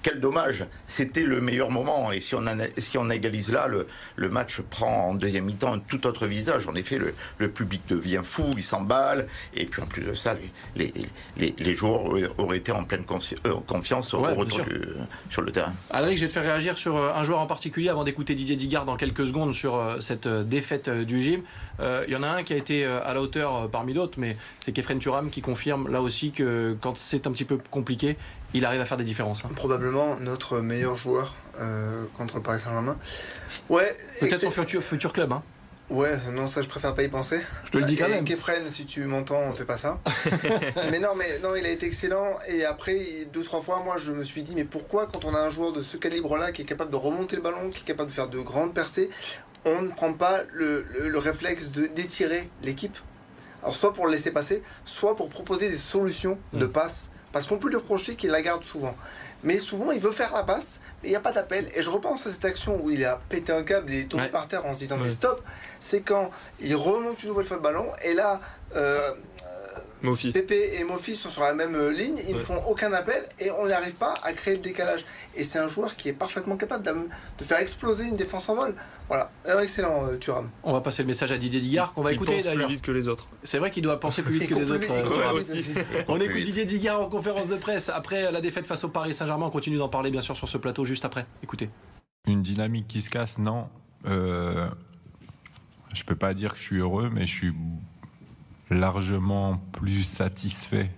quel 0.04 0.20
dommage. 0.20 0.66
C'était 0.86 1.24
le 1.24 1.42
meilleur 1.42 1.72
moment. 1.72 2.12
Et 2.12 2.20
si 2.20 2.36
on, 2.36 2.44
si 2.78 2.98
on 2.98 3.10
égalise 3.10 3.52
là, 3.52 3.68
le, 3.68 3.88
le, 4.18 4.30
match 4.30 4.62
prend 4.62 5.10
en 5.10 5.16
deuxième 5.16 5.46
mi-temps 5.46 5.74
un 5.74 5.80
tout 5.80 6.06
autre 6.06 6.28
visage. 6.28 6.68
En 6.68 6.76
effet, 6.76 6.98
le, 6.98 7.16
le 7.38 7.50
public 7.50 7.82
devient 7.88 8.22
fou, 8.22 8.44
il 8.56 8.64
s'emballe. 8.64 9.26
Et 9.56 9.66
puis 9.66 9.82
en 9.82 9.86
plus 9.86 10.04
de 10.04 10.14
ça, 10.14 10.36
les, 10.76 10.94
les, 11.38 11.56
les, 11.58 11.74
joueurs 11.74 12.04
auraient 12.38 12.58
été 12.58 12.72
en 12.72 12.84
pleine 12.84 13.06
euh, 13.46 13.54
confiance 13.66 14.14
au 14.14 14.22
retour 14.22 14.62
sur 15.30 15.42
le 15.42 15.52
terrain. 15.52 15.74
Alric, 15.90 16.18
je 16.18 16.24
vais 16.24 16.28
te 16.28 16.34
faire 16.34 16.44
réagir 16.44 16.78
sur 16.78 16.98
euh, 16.98 17.14
un 17.16 17.24
joueur 17.24 17.40
en 17.40 17.48
particulier 17.48 17.90
avant 17.90 18.04
d'écouter 18.04 18.36
Didier 18.36 18.56
Digard 18.56 18.86
dans 18.86 18.98
quelques 18.98 19.26
secondes 19.26 19.54
sur 19.54 19.76
euh, 19.76 20.00
cette 20.02 20.28
défaite 20.28 20.90
du 20.90 21.22
gym. 21.22 21.42
Il 21.80 22.14
y 22.14 22.16
en 22.16 22.22
a 22.22 22.28
un 22.28 22.44
qui 22.44 22.54
a 22.54 22.56
été 22.56 22.86
à 22.86 23.14
la 23.16 23.22
hauteur 23.22 23.68
parmi 23.70 23.94
d'autres, 23.94 24.20
mais 24.20 24.38
c'est 24.60 24.72
Kefren 24.72 25.00
Turam 25.00 25.32
qui 25.32 25.42
confirme 25.42 25.92
là 25.92 26.02
aussi 26.02 26.32
que 26.32 26.78
quand 26.80 26.96
c'est 26.98 27.26
un 27.26 27.32
petit 27.32 27.46
peu 27.46 27.58
compliqué, 27.72 28.16
il 28.54 28.66
arrive 28.66 28.82
à 28.82 28.86
faire 28.86 28.98
des 28.98 29.04
différences. 29.04 29.44
Hein. 29.46 29.50
Probablement 29.56 30.18
notre 30.20 30.60
meilleur 30.60 30.96
joueur 30.96 31.36
euh, 31.60 32.06
contre 32.18 32.40
Paris 32.40 32.60
Saint-Germain. 32.60 32.98
Ouais. 33.70 33.96
Peut-être 34.20 34.42
son 34.42 34.52
futur, 34.52 34.84
futur 34.84 35.14
club. 35.14 35.32
Hein. 35.34 35.44
Ouais, 35.90 36.18
non, 36.32 36.48
ça 36.48 36.62
je 36.62 36.70
préfère 36.70 36.94
pas 36.94 37.04
y 37.04 37.08
penser. 37.08 37.40
Je 37.66 37.72
te 37.72 37.78
le 37.78 37.86
dis 37.86 37.98
quand 37.98 38.08
même. 38.08 38.26
Kefren, 38.26 38.68
si 38.70 38.86
tu 38.86 39.04
m'entends, 39.06 39.42
on 39.42 39.54
fait 39.54 39.66
pas 39.66 39.78
ça. 39.78 40.00
mais 40.92 41.00
non, 41.00 41.10
mais 41.16 41.40
non, 41.40 41.56
il 41.56 41.66
a 41.66 41.70
été 41.70 41.86
excellent. 41.86 42.38
Et 42.48 42.64
après, 42.64 43.28
deux, 43.32 43.44
trois 43.44 43.62
fois, 43.62 43.82
moi 43.84 43.98
je 43.98 44.12
me 44.12 44.24
suis 44.24 44.44
dit, 44.44 44.56
mais 44.56 44.64
pourquoi 44.64 45.08
quand 45.08 45.26
on 45.26 45.36
a 45.36 45.40
un 45.40 45.50
joueur 45.50 45.74
de 45.74 45.82
ce 45.82 45.98
calibre-là 45.98 46.52
qui 46.52 46.62
est 46.62 46.66
capable 46.66 46.90
de 46.90 46.96
remonter 46.96 47.36
le 47.36 47.42
ballon, 47.42 47.70
qui 47.70 47.82
est 47.82 47.86
capable 47.86 48.10
de 48.10 48.16
faire 48.16 48.30
de 48.30 48.40
grandes 48.40 48.74
percées, 48.74 49.10
on 49.66 49.82
ne 49.82 49.90
prend 49.90 50.14
pas 50.14 50.42
le, 50.52 50.86
le, 51.00 51.18
réflexe 51.20 51.70
d'étirer 51.70 52.50
l'équipe? 52.64 52.98
Alors 53.62 53.76
soit 53.76 53.94
pour 53.94 54.08
le 54.08 54.14
laisser 54.14 54.32
passer, 54.32 54.64
soit 54.86 55.16
pour 55.16 55.30
proposer 55.30 55.70
des 55.70 55.76
solutions 55.76 56.38
de 56.54 56.66
mm. 56.66 56.72
passe 56.72 57.12
parce 57.34 57.48
qu'on 57.48 57.58
peut 57.58 57.68
lui 57.68 57.76
reprocher 57.76 58.16
qu'il 58.16 58.30
la 58.30 58.42
garde 58.42 58.64
souvent. 58.64 58.96
Mais 59.44 59.58
souvent, 59.58 59.92
il 59.92 60.00
veut 60.00 60.12
faire 60.12 60.32
la 60.34 60.44
passe, 60.44 60.80
mais 61.02 61.10
il 61.10 61.12
n'y 61.12 61.18
a 61.18 61.20
pas 61.20 61.34
d'appel. 61.34 61.68
Et 61.76 61.82
je 61.82 61.90
repense 61.90 62.26
à 62.28 62.30
cette 62.30 62.46
action 62.46 62.80
où 62.82 62.92
il 62.92 63.04
a 63.04 63.20
pété 63.28 63.52
un 63.52 63.64
câble, 63.64 63.92
il 63.92 64.00
est 64.02 64.10
tombé 64.10 64.30
par 64.30 64.48
terre 64.48 64.66
en 64.66 64.74
se 64.74 64.80
disant 64.80 64.98
mais 64.98 65.10
stop. 65.10 65.44
C'est 65.82 66.02
quand 66.02 66.30
il 66.62 66.76
remonte 66.76 67.22
une 67.24 67.30
nouvelle 67.30 67.46
fois 67.46 67.58
le 67.58 67.64
ballon, 67.64 67.88
et 68.04 68.14
là, 68.14 68.40
euh, 68.76 69.12
Pépé 70.34 70.76
et 70.78 70.84
Mofi 70.84 71.16
sont 71.16 71.30
sur 71.30 71.44
la 71.44 71.54
même 71.54 71.76
euh, 71.76 71.92
ligne, 71.92 72.18
ils 72.28 72.36
ne 72.36 72.40
font 72.40 72.62
aucun 72.68 72.92
appel 72.92 73.24
et 73.40 73.52
on 73.52 73.68
n'arrive 73.68 73.96
pas 73.96 74.16
à 74.24 74.34
créer 74.34 74.56
le 74.56 74.62
décalage. 74.62 75.06
Et 75.36 75.46
c'est 75.46 75.60
un 75.60 75.70
joueur 75.70 75.96
qui 75.96 76.10
est 76.10 76.14
parfaitement 76.14 76.58
capable 76.58 76.84
de, 76.84 77.44
faire 77.46 77.60
exploser 77.60 78.06
une 78.06 78.18
défense 78.18 78.50
en 78.50 78.56
vol. 78.56 78.76
Voilà, 79.08 79.32
excellent 79.62 80.06
euh, 80.08 80.18
Thuram. 80.18 80.50
On 80.64 80.74
va 80.74 80.82
passer 80.82 81.04
le 81.04 81.08
message 81.08 81.32
à 81.32 81.38
Didier 81.38 81.62
Digard 81.62 81.94
qu'on 81.94 82.04
va 82.04 82.12
écouter 82.12 82.42
d'ailleurs. 82.42 82.66
plus 82.66 82.76
vite 82.76 82.82
que 82.82 82.92
les 82.92 83.08
autres. 83.08 83.28
C'est 83.44 83.60
vrai 83.60 83.72
qu'il 83.72 83.84
doit 83.84 84.00
penser 84.00 84.24
plus 84.24 84.40
vite 84.40 84.50
que 84.50 84.56
les 84.56 84.72
autres. 84.72 84.92
Euh, 84.92 86.04
on 86.10 86.20
écoute 86.20 86.42
Didier 86.44 86.66
Digard 86.66 87.00
en 87.00 87.10
conférence 87.10 87.48
de 87.48 87.56
presse 87.56 87.88
après 87.88 88.30
la 88.30 88.42
défaite 88.42 88.68
face 88.68 88.84
au 88.84 88.90
Paris 88.90 89.14
Saint-Germain. 89.14 89.46
On 89.46 89.52
continue 89.52 89.78
d'en 89.78 89.90
parler 89.90 90.12
bien 90.12 90.22
sûr 90.22 90.36
sur 90.36 90.50
ce 90.50 90.58
plateau 90.58 90.84
juste 90.84 91.06
après. 91.06 91.26
Écoutez. 91.42 91.70
Une 92.28 92.42
dynamique 92.42 92.88
qui 92.90 93.02
se 93.02 93.10
casse, 93.10 93.38
non. 93.38 93.68
Euh, 94.06 94.68
je 95.94 96.04
peux 96.04 96.16
pas 96.16 96.34
dire 96.34 96.52
que 96.54 96.58
je 96.58 96.64
suis 96.64 96.80
heureux, 96.80 97.10
mais 97.14 97.26
je 97.26 97.34
suis 97.34 97.54
largement 98.74 99.58
plus 99.72 100.04
satisfait 100.04 100.90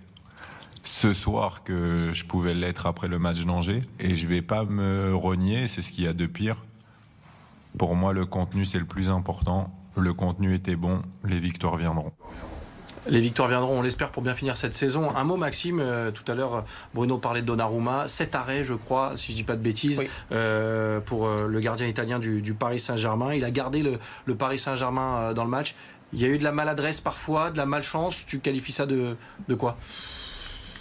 ce 0.82 1.12
soir 1.14 1.64
que 1.64 2.10
je 2.12 2.24
pouvais 2.24 2.54
l'être 2.54 2.86
après 2.86 3.08
le 3.08 3.18
match 3.18 3.44
d'Angers. 3.44 3.82
Et 3.98 4.16
je 4.16 4.26
vais 4.26 4.42
pas 4.42 4.64
me 4.64 5.14
renier, 5.14 5.68
c'est 5.68 5.82
ce 5.82 5.90
qu'il 5.92 6.04
y 6.04 6.08
a 6.08 6.12
de 6.12 6.26
pire. 6.26 6.64
Pour 7.76 7.94
moi, 7.94 8.12
le 8.12 8.24
contenu, 8.24 8.64
c'est 8.64 8.78
le 8.78 8.86
plus 8.86 9.08
important. 9.08 9.70
Le 9.96 10.12
contenu 10.14 10.54
était 10.54 10.76
bon, 10.76 11.02
les 11.24 11.38
victoires 11.38 11.76
viendront. 11.76 12.12
Les 13.08 13.20
victoires 13.20 13.48
viendront, 13.48 13.78
on 13.78 13.82
l'espère, 13.82 14.10
pour 14.10 14.22
bien 14.22 14.34
finir 14.34 14.56
cette 14.56 14.74
saison. 14.74 15.14
Un 15.14 15.22
mot, 15.22 15.36
Maxime. 15.36 15.78
Euh, 15.80 16.10
tout 16.10 16.30
à 16.30 16.34
l'heure, 16.34 16.64
Bruno 16.92 17.18
parlait 17.18 17.40
de 17.40 17.46
Donnarumma. 17.46 18.08
Sept 18.08 18.34
arrêts, 18.34 18.64
je 18.64 18.74
crois, 18.74 19.12
si 19.16 19.32
je 19.32 19.36
dis 19.36 19.44
pas 19.44 19.54
de 19.54 19.62
bêtises, 19.62 20.02
euh, 20.32 21.00
pour 21.00 21.26
euh, 21.26 21.46
le 21.46 21.60
gardien 21.60 21.86
italien 21.86 22.18
du, 22.18 22.54
Paris 22.54 22.80
Saint-Germain. 22.80 23.32
Il 23.34 23.44
a 23.44 23.50
gardé 23.50 23.84
le 24.24 24.34
Paris 24.34 24.58
Saint-Germain 24.58 25.34
dans 25.34 25.44
le 25.44 25.50
match. 25.50 25.76
Il 26.12 26.20
y 26.20 26.24
a 26.24 26.28
eu 26.28 26.38
de 26.38 26.44
la 26.44 26.52
maladresse 26.52 27.00
parfois, 27.00 27.50
de 27.50 27.56
la 27.56 27.66
malchance. 27.66 28.24
Tu 28.26 28.38
qualifies 28.38 28.72
ça 28.72 28.86
de, 28.86 29.16
quoi? 29.58 29.76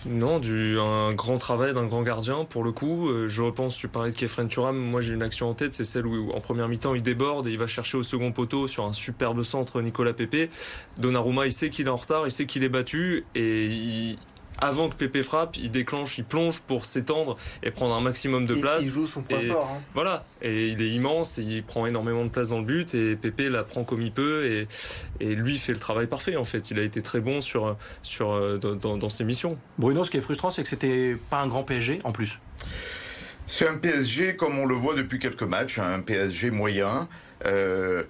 Non, 0.05 0.39
du, 0.39 0.77
grand 1.13 1.37
travail 1.39 1.73
d'un 1.73 1.85
grand 1.85 2.03
gardien 2.03 2.45
pour 2.45 2.63
le 2.63 2.71
coup. 2.71 3.09
Euh, 3.09 3.27
je 3.27 3.41
repense, 3.41 3.75
tu 3.75 3.87
parlais 3.87 4.11
de 4.11 4.15
Kefren 4.15 4.47
Turam, 4.47 4.77
moi 4.77 5.01
j'ai 5.01 5.15
une 5.15 5.23
action 5.23 5.49
en 5.49 5.55
tête, 5.55 5.73
c'est 5.73 5.83
celle 5.83 6.05
où 6.05 6.31
en 6.31 6.41
première 6.41 6.67
mi-temps 6.67 6.93
il 6.93 7.01
déborde 7.01 7.47
et 7.47 7.51
il 7.51 7.57
va 7.57 7.65
chercher 7.65 7.97
au 7.97 8.03
second 8.03 8.31
poteau 8.31 8.67
sur 8.67 8.85
un 8.85 8.93
superbe 8.93 9.41
centre 9.41 9.81
Nicolas 9.81 10.13
Pepe. 10.13 10.51
Donnarumma 10.99 11.47
il 11.47 11.51
sait 11.51 11.71
qu'il 11.71 11.87
est 11.87 11.89
en 11.89 11.95
retard, 11.95 12.27
il 12.27 12.31
sait 12.31 12.45
qu'il 12.45 12.63
est 12.63 12.69
battu 12.69 13.25
et 13.33 13.65
il, 13.65 14.17
avant 14.59 14.89
que 14.89 14.95
Pépé 14.95 15.23
frappe, 15.23 15.57
il 15.57 15.71
déclenche, 15.71 16.17
il 16.17 16.25
plonge 16.25 16.61
pour 16.61 16.85
s'étendre 16.85 17.37
et 17.63 17.71
prendre 17.71 17.93
un 17.95 18.01
maximum 18.01 18.45
de 18.45 18.55
place. 18.55 18.83
Il 18.83 18.89
joue 18.89 19.07
son 19.07 19.21
point 19.21 19.39
fort. 19.41 19.71
Hein. 19.75 19.81
Voilà, 19.93 20.25
et 20.41 20.69
il 20.69 20.81
est 20.81 20.89
immense, 20.89 21.37
et 21.37 21.43
il 21.43 21.63
prend 21.63 21.85
énormément 21.85 22.23
de 22.23 22.29
place 22.29 22.49
dans 22.49 22.59
le 22.59 22.65
but 22.65 22.93
et 22.95 23.15
Pépé 23.15 23.49
la 23.49 23.63
prend 23.63 23.83
comme 23.83 24.01
il 24.01 24.11
peut 24.11 24.45
et, 24.45 24.67
et 25.19 25.35
lui 25.35 25.57
fait 25.57 25.73
le 25.73 25.79
travail 25.79 26.07
parfait 26.07 26.35
en 26.35 26.45
fait. 26.45 26.71
Il 26.71 26.79
a 26.79 26.83
été 26.83 27.01
très 27.01 27.19
bon 27.19 27.41
sur, 27.41 27.75
sur, 28.01 28.31
euh, 28.31 28.57
dans, 28.57 29.09
ses 29.09 29.23
missions. 29.23 29.57
Bruno, 29.77 30.03
ce 30.03 30.11
qui 30.11 30.17
est 30.17 30.21
frustrant, 30.21 30.51
c'est 30.51 30.63
que 30.63 30.69
c'était 30.69 31.15
pas 31.29 31.41
un 31.41 31.47
grand 31.47 31.63
PSG 31.63 31.99
en 32.03 32.11
plus. 32.11 32.39
C'est 33.47 33.67
un 33.67 33.77
PSG 33.77 34.35
comme 34.35 34.57
on 34.57 34.65
le 34.65 34.75
voit 34.75 34.95
depuis 34.95 35.19
quelques 35.19 35.43
matchs, 35.43 35.79
un 35.79 36.01
PSG 36.01 36.49
moyen. 36.49 37.07
Euh, 37.45 38.03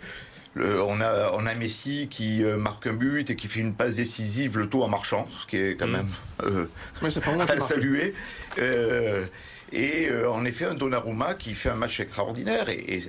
on, 0.57 1.01
a, 1.01 1.31
on 1.33 1.45
a 1.45 1.53
Messi 1.55 2.07
qui 2.09 2.43
euh, 2.43 2.57
marque 2.57 2.87
un 2.87 2.93
but 2.93 3.29
et 3.29 3.35
qui 3.35 3.47
fait 3.47 3.59
une 3.59 3.73
passe 3.73 3.95
décisive, 3.95 4.57
le 4.57 4.69
tout 4.69 4.83
en 4.83 4.87
marchant, 4.87 5.27
ce 5.41 5.47
qui 5.47 5.57
est 5.57 5.75
quand 5.75 5.87
mm. 5.87 5.91
même 5.91 6.07
euh, 6.43 6.67
à 7.49 7.59
saluer. 7.59 8.13
Euh, 8.59 9.25
et 9.73 10.09
en 10.29 10.45
effet, 10.45 10.65
un 10.65 10.73
Donnarumma 10.73 11.33
qui 11.33 11.53
fait 11.53 11.69
un 11.69 11.75
match 11.75 11.99
extraordinaire. 11.99 12.69
Et, 12.69 13.03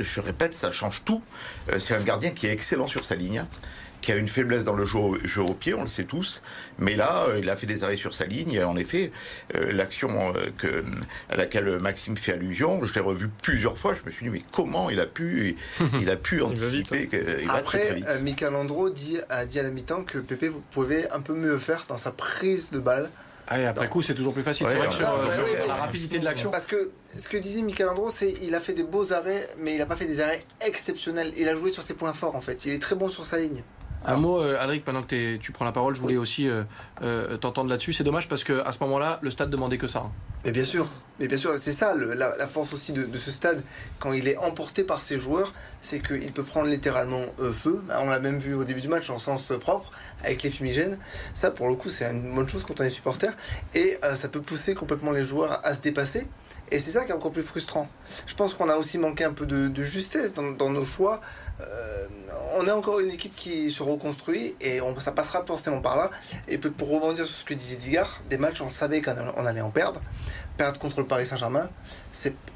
je, 0.00 0.20
répète, 0.20 0.54
ça 0.54 0.72
change 0.72 1.02
tout. 1.04 1.22
c'est 1.78 1.94
un 1.94 2.02
gardien 2.02 2.30
qui 2.30 2.46
est 2.46 2.50
excellent 2.50 2.88
sur 2.88 3.04
sa 3.04 3.14
ligne 3.14 3.44
qui 4.02 4.12
a 4.12 4.16
une 4.16 4.28
faiblesse 4.28 4.64
dans 4.64 4.74
le 4.74 4.84
jeu, 4.84 4.98
au- 4.98 5.18
jeu 5.24 5.40
au 5.40 5.54
pied, 5.54 5.72
on 5.72 5.80
le 5.82 5.86
sait 5.86 6.04
tous. 6.04 6.42
Mais 6.78 6.94
là, 6.96 7.24
euh, 7.28 7.38
il 7.40 7.48
a 7.48 7.56
fait 7.56 7.66
des 7.66 7.84
arrêts 7.84 7.96
sur 7.96 8.14
sa 8.14 8.26
ligne. 8.26 8.52
Et 8.52 8.62
en 8.64 8.76
effet, 8.76 9.10
euh, 9.56 9.72
l'action 9.72 10.10
euh, 10.36 10.40
que, 10.58 10.84
à 11.30 11.36
laquelle 11.36 11.78
Maxime 11.78 12.16
fait 12.16 12.32
allusion, 12.32 12.84
je 12.84 12.92
l'ai 12.92 13.00
revu 13.00 13.28
plusieurs 13.42 13.78
fois. 13.78 13.94
Je 13.94 14.04
me 14.04 14.10
suis 14.10 14.26
dit, 14.26 14.30
mais 14.30 14.42
comment 14.52 14.90
il 14.90 15.00
a 15.00 15.06
pu, 15.06 15.56
il 16.00 16.10
a 16.10 16.16
pu 16.16 16.40
va 16.40 16.48
vite, 16.48 16.58
anticiper 16.92 17.06
qu'il 17.08 17.46
va 17.48 17.62
très, 17.62 17.78
très 17.78 17.80
Après, 17.80 17.94
vite. 17.94 18.04
euh, 18.08 18.20
Michael 18.20 18.54
Andro 18.56 18.90
dit, 18.90 19.18
a 19.30 19.46
dit 19.46 19.58
à 19.58 19.62
la 19.62 19.70
mi-temps 19.70 20.04
que 20.04 20.18
Pépé 20.18 20.48
vous 20.48 20.62
pouvez 20.72 21.10
un 21.12 21.20
peu 21.20 21.32
mieux 21.34 21.56
faire 21.58 21.84
dans 21.88 21.96
sa 21.96 22.10
prise 22.10 22.70
de 22.72 22.80
balle. 22.80 23.08
Ah, 23.48 23.58
et 23.60 23.66
après 23.66 23.84
Non. 23.86 23.90
coup, 23.90 24.02
c'est 24.02 24.14
toujours 24.14 24.32
plus 24.34 24.42
facile. 24.44 24.66
Ouais, 24.66 24.72
c'est 24.72 24.78
vrai 24.78 24.86
que 24.88 24.92
ouais, 24.94 24.98
sur, 24.98 25.24
ouais, 25.44 25.48
sur 25.50 25.60
ouais, 25.62 25.66
la 25.68 25.74
rapidité 25.74 26.18
de 26.18 26.24
l'action. 26.24 26.50
Parce 26.50 26.66
que 26.66 26.90
ce 27.16 27.28
que 27.28 27.36
disait 27.36 27.60
Michael 27.62 27.88
Andro, 27.88 28.08
c'est 28.08 28.34
il 28.42 28.54
a 28.54 28.60
fait 28.60 28.72
des 28.72 28.84
beaux 28.84 29.12
arrêts, 29.12 29.46
mais 29.58 29.72
il 29.72 29.78
n'a 29.78 29.86
pas 29.86 29.96
fait 29.96 30.06
des 30.06 30.20
arrêts 30.20 30.42
exceptionnels. 30.64 31.32
Il 31.36 31.48
a 31.48 31.56
joué 31.56 31.70
sur 31.70 31.82
ses 31.82 31.94
points 31.94 32.12
forts 32.12 32.34
en 32.36 32.40
fait. 32.40 32.64
Il 32.66 32.72
est 32.72 32.78
très 32.80 32.94
bon 32.94 33.08
sur 33.10 33.24
sa 33.26 33.38
ligne. 33.38 33.62
Un 34.04 34.16
mot, 34.16 34.40
euh, 34.40 34.58
Adric, 34.60 34.84
pendant 34.84 35.02
que 35.02 35.36
tu 35.36 35.52
prends 35.52 35.64
la 35.64 35.72
parole, 35.72 35.94
je 35.94 36.00
voulais 36.00 36.16
aussi 36.16 36.48
euh, 36.48 36.64
euh, 37.02 37.36
t'entendre 37.36 37.70
là-dessus. 37.70 37.92
C'est 37.92 38.02
dommage 38.04 38.28
parce 38.28 38.42
qu'à 38.44 38.70
ce 38.72 38.78
moment-là, 38.80 39.18
le 39.22 39.30
stade 39.30 39.48
demandait 39.50 39.78
que 39.78 39.86
ça. 39.86 40.00
hein. 40.00 40.10
Mais 40.44 40.50
bien 40.50 40.64
sûr, 40.64 40.90
mais 41.20 41.28
bien 41.28 41.38
sûr, 41.38 41.56
c'est 41.56 41.70
ça 41.72 41.94
le- 41.94 42.14
la, 42.14 42.36
la 42.36 42.46
force 42.48 42.72
aussi 42.72 42.92
de, 42.92 43.04
de 43.04 43.16
ce 43.18 43.30
stade 43.30 43.62
quand 44.00 44.12
il 44.12 44.26
est 44.26 44.36
emporté 44.38 44.82
par 44.82 45.00
ses 45.00 45.18
joueurs, 45.20 45.52
c'est 45.80 46.00
qu'il 46.00 46.32
peut 46.32 46.42
prendre 46.42 46.66
littéralement 46.66 47.22
euh, 47.38 47.52
feu. 47.52 47.80
On 47.96 48.06
l'a 48.10 48.18
même 48.18 48.38
vu 48.40 48.54
au 48.54 48.64
début 48.64 48.80
du 48.80 48.88
match 48.88 49.08
en 49.08 49.20
sens 49.20 49.52
propre 49.60 49.92
avec 50.24 50.42
les 50.42 50.50
fumigènes. 50.50 50.98
Ça, 51.32 51.52
pour 51.52 51.68
le 51.68 51.76
coup, 51.76 51.88
c'est 51.88 52.10
une 52.10 52.34
bonne 52.34 52.48
chose 52.48 52.64
quand 52.66 52.80
on 52.80 52.84
est 52.84 52.90
supporter 52.90 53.30
et 53.74 53.98
ça 54.14 54.28
peut 54.28 54.40
pousser 54.42 54.74
complètement 54.74 55.12
les 55.12 55.24
joueurs 55.24 55.60
à 55.64 55.74
se 55.76 55.80
dépasser. 55.80 56.26
Et 56.72 56.78
c'est 56.78 56.90
ça 56.90 57.04
qui 57.04 57.10
est 57.10 57.14
encore 57.14 57.32
plus 57.32 57.42
frustrant. 57.42 57.86
Je 58.26 58.34
pense 58.34 58.54
qu'on 58.54 58.70
a 58.70 58.76
aussi 58.76 58.96
manqué 58.96 59.24
un 59.24 59.34
peu 59.34 59.44
de, 59.44 59.82
justesse 59.82 60.32
dans, 60.32 60.70
nos 60.70 60.84
choix. 60.86 61.20
Euh, 61.60 62.06
on 62.56 62.66
est 62.66 62.70
encore 62.70 63.00
une 63.00 63.10
équipe 63.10 63.34
qui 63.34 63.70
se 63.70 63.82
reconstruit 63.82 64.56
et 64.58 64.80
ça 64.98 65.12
passera 65.12 65.44
forcément 65.44 65.82
par 65.82 65.96
là. 65.96 66.10
Et 66.48 66.56
pour 66.56 66.88
rebondir 66.88 67.26
sur 67.26 67.36
ce 67.36 67.44
que 67.44 67.52
disait 67.52 67.76
Digard, 67.76 68.22
des 68.30 68.38
matchs 68.38 68.62
on 68.62 68.70
savait 68.70 69.02
qu'on 69.02 69.14
on 69.36 69.44
allait 69.44 69.60
en 69.60 69.68
perdre. 69.68 70.00
Perdre 70.56 70.78
contre 70.78 71.00
le 71.00 71.06
Paris 71.06 71.26
Saint-Germain, 71.26 71.68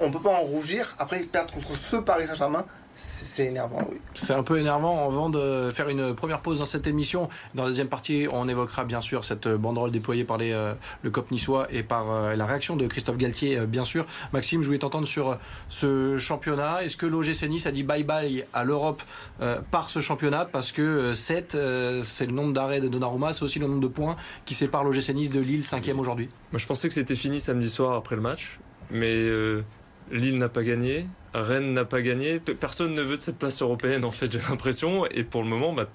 on 0.01 0.11
peut 0.11 0.21
pas 0.21 0.31
en 0.31 0.43
rougir. 0.43 0.97
Après, 0.99 1.19
perdre 1.21 1.53
contre 1.53 1.77
ce 1.77 1.97
Paris 1.97 2.27
Saint-Germain, 2.27 2.65
c'est, 2.97 3.47
énervant, 3.47 3.87
oui. 3.91 4.01
C'est 4.15 4.33
un 4.33 4.43
peu 4.43 4.59
énervant. 4.59 5.07
Avant 5.07 5.31
de 5.31 5.69
faire 5.75 5.89
une 5.89 6.15
première 6.15 6.41
pause 6.41 6.59
dans 6.59 6.67
cette 6.67 6.87
émission, 6.87 7.29
dans 7.55 7.63
la 7.63 7.69
deuxième 7.69 7.89
partie, 7.89 8.27
on 8.33 8.49
évoquera 8.49 8.85
bien 8.85 9.01
sûr 9.01 9.25
cette 9.25 9.47
banderole 9.49 9.91
déployée 9.91 10.25
par 10.25 10.39
les, 10.39 10.53
euh, 10.53 10.75
le 11.03 11.11
COP 11.11 11.31
niçois 11.31 11.67
et 11.71 11.83
par 11.83 12.11
euh, 12.11 12.35
la 12.35 12.47
réaction 12.47 12.77
de 12.77 12.87
Christophe 12.87 13.19
Galtier, 13.19 13.59
euh, 13.59 13.67
bien 13.67 13.85
sûr. 13.85 14.07
Maxime, 14.33 14.63
je 14.63 14.67
voulais 14.67 14.79
t'entendre 14.79 15.07
sur 15.07 15.39
ce 15.69 16.19
championnat. 16.19 16.85
Est-ce 16.85 16.97
que 16.97 17.07
l'OGC 17.07 17.49
Nice 17.49 17.67
a 17.67 17.73
dit 17.73 17.83
bye 17.83 18.05
bye 18.05 18.45
à 18.53 18.65
l'Europe 18.65 19.03
euh, 19.41 19.59
par 19.71 19.91
ce 19.91 20.01
championnat? 20.01 20.45
Parce 20.45 20.73
que 20.73 21.13
7, 21.15 21.57
c'est 22.03 22.27
le 22.27 22.33
nombre 22.33 22.53
d'arrêts 22.53 22.81
de 22.81 22.89
Donnarumma, 22.89 23.33
c'est 23.33 23.43
aussi 23.43 23.59
le 23.59 23.67
nombre 23.67 23.81
de 23.81 23.89
points 23.89 24.17
qui 24.45 24.55
sépare 24.55 24.85
l'OGC 24.85 25.11
Nice 25.11 25.31
de 25.31 25.41
Lille, 25.41 25.63
5e 25.63 25.99
aujourd'hui. 25.99 26.29
Moi, 26.53 26.59
je 26.59 26.67
pensais 26.67 26.89
que 26.89 26.95
c'était 26.95 27.17
fini 27.17 27.41
samedi 27.41 27.71
soir 27.71 27.95
après 27.95 28.17
le 28.17 28.23
match, 28.23 28.59
mais 28.91 29.15
euh, 29.15 29.63
Lille 30.11 30.39
n'a 30.39 30.49
pas 30.49 30.63
gagné, 30.63 31.07
Rennes 31.41 31.73
n'a 31.73 31.85
pas 31.85 32.03
gagné, 32.03 32.39
Pe- 32.39 32.53
personne 32.55 32.95
ne 32.95 33.03
veut 33.03 33.17
de 33.17 33.23
cette 33.23 33.39
place 33.39 33.61
européenne 33.63 34.05
en 34.05 34.11
fait, 34.11 34.31
j'ai 34.33 34.41
l'impression, 34.49 35.07
et 35.07 35.23
pour 35.23 35.43
le 35.43 35.49
moment, 35.49 35.73
bah, 35.73 35.87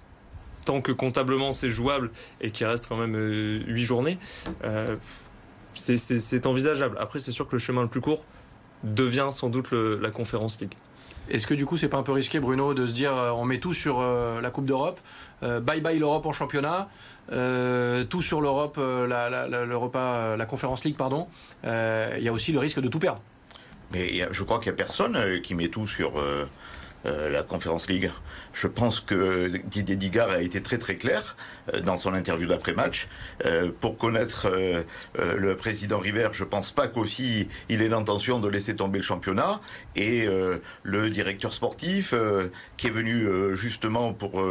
tant 0.66 0.82
que 0.82 0.92
comptablement 0.92 1.52
c'est 1.52 1.70
jouable 1.70 2.12
et 2.42 2.52
qu'il 2.52 2.68
reste 2.68 2.88
quand 2.88 2.98
même 2.98 3.16
8 3.68 3.84
journées, 3.84 4.18
euh, 4.64 4.96
c'est- 5.74 5.98
envisageable. 6.46 6.98
Après, 7.00 7.20
c'est 7.20 7.32
sûr 7.32 7.48
que 7.48 7.54
le 7.56 7.60
chemin 7.60 7.82
le 7.82 7.88
plus 7.88 8.02
court 8.02 8.24
devient 8.84 9.30
sans 9.32 9.50
doute 9.50 9.72
la 9.72 10.10
Conférence 10.12 10.60
League. 10.60 10.74
Est-ce 11.30 11.46
que 11.48 11.54
du 11.54 11.66
coup 11.66 11.78
c'est 11.78 11.88
pas 11.88 11.98
un 11.98 12.04
peu 12.04 12.12
risqué 12.12 12.40
Bruno 12.40 12.74
de 12.74 12.86
se 12.88 12.94
dire 12.94 13.16
euh, 13.16 13.30
on 13.32 13.46
met 13.46 13.60
tout 13.60 13.74
sur 13.74 14.00
euh, 14.02 14.42
la 14.42 14.50
Coupe 14.50 14.66
d'Europe, 14.66 15.00
euh, 15.44 15.60
bye 15.60 15.80
bye 15.80 15.98
l'Europe 16.00 16.26
en 16.26 16.34
championnat, 16.34 16.90
euh, 17.32 18.04
tout 18.04 18.22
sur 18.24 18.42
l'Europe, 18.42 18.76
euh, 18.80 19.08
la, 19.08 19.30
la, 19.30 19.48
la, 19.48 19.66
euh, 20.04 20.36
Conférence 20.46 20.84
League 20.84 20.98
pardon. 20.98 21.28
Euh, 21.64 22.16
Il 22.18 22.24
y 22.24 22.28
a 22.28 22.34
aussi 22.34 22.52
le 22.52 22.60
risque 22.60 22.80
de 22.82 22.88
tout 22.88 23.00
perdre. 23.00 23.22
Mais 23.92 24.28
je 24.32 24.44
crois 24.44 24.60
qu'il 24.60 24.72
n'y 24.72 24.76
a 24.76 24.78
personne 24.78 25.16
euh, 25.16 25.40
qui 25.40 25.56
met 25.56 25.68
tout 25.68 25.88
sur 25.88 26.18
euh, 26.20 26.46
euh, 27.06 27.30
la 27.30 27.44
Conférence 27.44 27.90
League. 27.90 28.12
Je 28.54 28.68
pense 28.68 29.00
que 29.00 29.52
Didier 29.66 29.96
Digard 29.96 30.30
a 30.30 30.42
été 30.42 30.62
très 30.62 30.78
très 30.78 30.96
clair 30.96 31.36
dans 31.84 31.98
son 31.98 32.14
interview 32.14 32.48
d'après-match. 32.48 33.08
Pour 33.80 33.98
connaître 33.98 34.52
le 35.18 35.56
président 35.56 36.00
River, 36.00 36.30
je 36.34 36.44
pense 36.44 36.72
pas 36.72 36.90
qu'aussi 36.90 37.48
il 37.70 37.82
ait 37.82 37.88
l'intention 37.88 38.40
de 38.40 38.50
laisser 38.50 38.76
tomber 38.76 39.00
le 39.00 39.06
championnat. 39.06 39.62
Et 39.96 40.28
le 40.84 41.10
directeur 41.10 41.54
sportif, 41.54 42.14
qui 42.76 42.88
est 42.88 42.92
venu 42.92 43.56
justement 43.56 44.12
pour, 44.12 44.46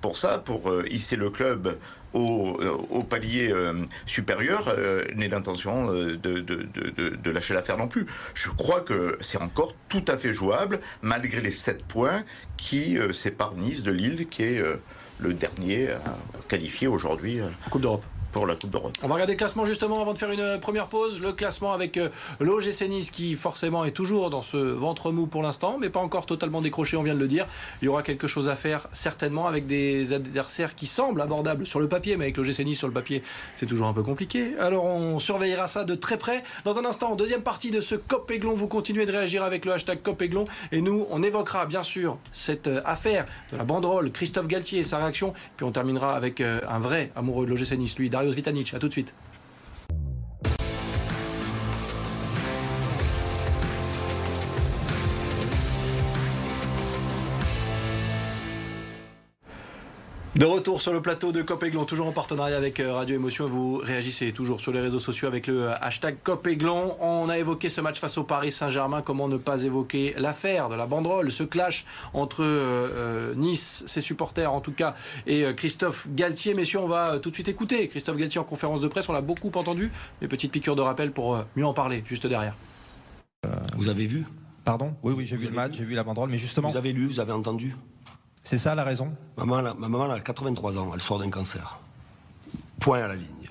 pour 0.00 0.16
ça, 0.16 0.38
pour 0.38 0.72
hisser 0.88 1.16
le 1.16 1.28
club 1.28 1.76
au, 2.14 2.58
euh, 2.60 2.76
au 2.90 3.02
palier 3.02 3.50
euh, 3.50 3.74
supérieur, 4.06 4.64
euh, 4.68 5.02
n'ait 5.14 5.28
l'intention 5.28 5.92
de, 5.92 7.30
lâcher 7.30 7.54
l'affaire 7.54 7.76
non 7.76 7.88
plus. 7.88 8.06
Je 8.34 8.50
crois 8.50 8.80
que 8.80 9.16
c'est 9.20 9.40
encore 9.40 9.74
tout 9.88 10.04
à 10.08 10.18
fait 10.18 10.32
jouable, 10.34 10.80
malgré 11.02 11.40
les 11.40 11.50
7 11.50 11.84
points 11.84 12.24
qui 12.56 12.98
séparent 13.12 13.54
Nice 13.54 13.82
de 13.82 13.92
Lille, 13.92 14.26
qui 14.26 14.42
est 14.42 14.62
le 15.18 15.34
dernier 15.34 15.88
qualifié 16.48 16.88
aujourd'hui 16.88 17.40
Coupe 17.70 17.82
d'Europe. 17.82 18.04
Pour 18.32 18.46
la 18.46 18.54
Coupe 18.54 18.70
d'Europe. 18.70 18.96
On 19.02 19.08
va 19.08 19.14
regarder 19.14 19.34
le 19.34 19.38
classement 19.38 19.66
justement 19.66 20.00
avant 20.00 20.12
de 20.12 20.18
faire 20.18 20.30
une 20.30 20.58
première 20.60 20.86
pause. 20.86 21.20
Le 21.20 21.32
classement 21.32 21.72
avec 21.72 21.96
euh, 21.96 22.08
l'OGC 22.38 22.88
Nice 22.88 23.10
qui 23.10 23.34
forcément 23.34 23.84
est 23.84 23.90
toujours 23.90 24.30
dans 24.30 24.42
ce 24.42 24.56
ventre 24.56 25.12
mou 25.12 25.26
pour 25.26 25.42
l'instant, 25.42 25.78
mais 25.80 25.88
pas 25.88 26.00
encore 26.00 26.26
totalement 26.26 26.60
décroché, 26.60 26.96
on 26.96 27.02
vient 27.02 27.14
de 27.14 27.20
le 27.20 27.28
dire. 27.28 27.46
Il 27.82 27.86
y 27.86 27.88
aura 27.88 28.02
quelque 28.02 28.26
chose 28.26 28.48
à 28.48 28.56
faire 28.56 28.88
certainement 28.92 29.46
avec 29.46 29.66
des 29.66 30.12
adversaires 30.12 30.74
qui 30.74 30.86
semblent 30.86 31.20
abordables 31.20 31.66
sur 31.66 31.80
le 31.80 31.88
papier, 31.88 32.16
mais 32.16 32.26
avec 32.26 32.36
l'OGC 32.36 32.60
Nice 32.64 32.78
sur 32.78 32.88
le 32.88 32.94
papier, 32.94 33.22
c'est 33.56 33.66
toujours 33.66 33.86
un 33.86 33.92
peu 33.92 34.02
compliqué. 34.02 34.52
Alors 34.58 34.84
on 34.84 35.18
surveillera 35.18 35.66
ça 35.66 35.84
de 35.84 35.94
très 35.94 36.18
près. 36.18 36.42
Dans 36.64 36.78
un 36.78 36.84
instant, 36.84 37.14
deuxième 37.16 37.42
partie 37.42 37.70
de 37.70 37.80
ce 37.80 37.94
COP 37.94 38.30
Aiglon, 38.30 38.54
vous 38.54 38.68
continuez 38.68 39.06
de 39.06 39.12
réagir 39.12 39.42
avec 39.42 39.64
le 39.64 39.72
hashtag 39.72 40.02
COP 40.02 40.22
Aiglon 40.22 40.44
et 40.72 40.80
nous, 40.80 41.06
on 41.10 41.22
évoquera 41.22 41.66
bien 41.66 41.82
sûr 41.82 42.16
cette 42.32 42.66
euh, 42.66 42.80
affaire 42.84 43.26
de 43.52 43.56
la 43.56 43.64
banderole, 43.64 44.10
Christophe 44.12 44.46
Galtier 44.46 44.80
et 44.80 44.84
sa 44.84 44.98
réaction, 44.98 45.32
puis 45.56 45.64
on 45.64 45.72
terminera 45.72 46.14
avec 46.14 46.40
euh, 46.40 46.60
un 46.68 46.78
vrai 46.78 47.10
amoureux 47.16 47.46
de 47.46 47.50
l'OGC 47.50 47.76
Nice, 47.78 47.98
lui, 47.98 48.10
Darius 48.20 48.36
Vitanic. 48.36 48.74
À 48.74 48.78
tout 48.78 48.88
de 48.88 48.92
suite. 48.92 49.14
De 60.36 60.44
retour 60.44 60.80
sur 60.80 60.92
le 60.92 61.02
plateau 61.02 61.32
de 61.32 61.42
Copéglon, 61.42 61.84
toujours 61.84 62.06
en 62.06 62.12
partenariat 62.12 62.56
avec 62.56 62.78
euh, 62.78 62.94
Radio 62.94 63.16
Émotion. 63.16 63.48
Vous 63.48 63.78
réagissez 63.78 64.30
toujours 64.30 64.60
sur 64.60 64.70
les 64.70 64.78
réseaux 64.78 65.00
sociaux 65.00 65.26
avec 65.26 65.48
le 65.48 65.64
euh, 65.64 65.74
hashtag 65.80 66.18
Copéglon. 66.22 66.96
On 67.00 67.28
a 67.28 67.36
évoqué 67.36 67.68
ce 67.68 67.80
match 67.80 67.98
face 67.98 68.16
au 68.16 68.22
Paris 68.22 68.52
Saint-Germain. 68.52 69.02
Comment 69.02 69.26
ne 69.26 69.36
pas 69.36 69.64
évoquer 69.64 70.14
l'affaire 70.18 70.68
de 70.68 70.76
la 70.76 70.86
banderole, 70.86 71.32
ce 71.32 71.42
clash 71.42 71.84
entre 72.14 72.44
euh, 72.44 73.34
Nice, 73.34 73.82
ses 73.88 74.00
supporters 74.00 74.52
en 74.52 74.60
tout 74.60 74.70
cas, 74.70 74.94
et 75.26 75.44
euh, 75.44 75.52
Christophe 75.52 76.06
Galtier. 76.14 76.54
Messieurs, 76.54 76.78
on 76.78 76.86
va 76.86 77.18
tout 77.18 77.30
de 77.30 77.34
suite 77.34 77.48
écouter 77.48 77.88
Christophe 77.88 78.16
Galtier 78.16 78.40
en 78.40 78.44
conférence 78.44 78.80
de 78.80 78.86
presse. 78.86 79.08
On 79.08 79.12
l'a 79.12 79.22
beaucoup 79.22 79.50
entendu. 79.56 79.90
Mais 80.22 80.28
petite 80.28 80.52
piqûre 80.52 80.76
de 80.76 80.82
rappel 80.82 81.10
pour 81.10 81.34
euh, 81.34 81.42
mieux 81.56 81.66
en 81.66 81.74
parler 81.74 82.04
juste 82.06 82.28
derrière. 82.28 82.54
Vous 83.76 83.88
avez 83.88 84.06
vu? 84.06 84.26
Pardon? 84.64 84.94
Oui, 85.02 85.12
oui, 85.16 85.26
j'ai 85.26 85.36
vu 85.36 85.46
le 85.46 85.52
match, 85.52 85.72
j'ai 85.74 85.84
vu 85.84 85.96
la 85.96 86.04
banderole, 86.04 86.30
mais 86.30 86.38
justement, 86.38 86.68
Vous 86.68 86.76
avez 86.76 86.92
lu, 86.92 87.06
vous 87.06 87.18
avez 87.18 87.32
entendu? 87.32 87.74
C'est 88.50 88.58
ça 88.58 88.74
la 88.74 88.82
raison? 88.82 89.12
Maman, 89.36 89.62
Ma 89.62 89.74
maman 89.74 90.06
elle 90.06 90.10
a 90.10 90.18
83 90.18 90.76
ans, 90.76 90.90
elle 90.92 91.00
sort 91.00 91.20
d'un 91.20 91.30
cancer. 91.30 91.78
Point 92.80 93.04
à 93.04 93.06
la 93.06 93.14
ligne. 93.14 93.48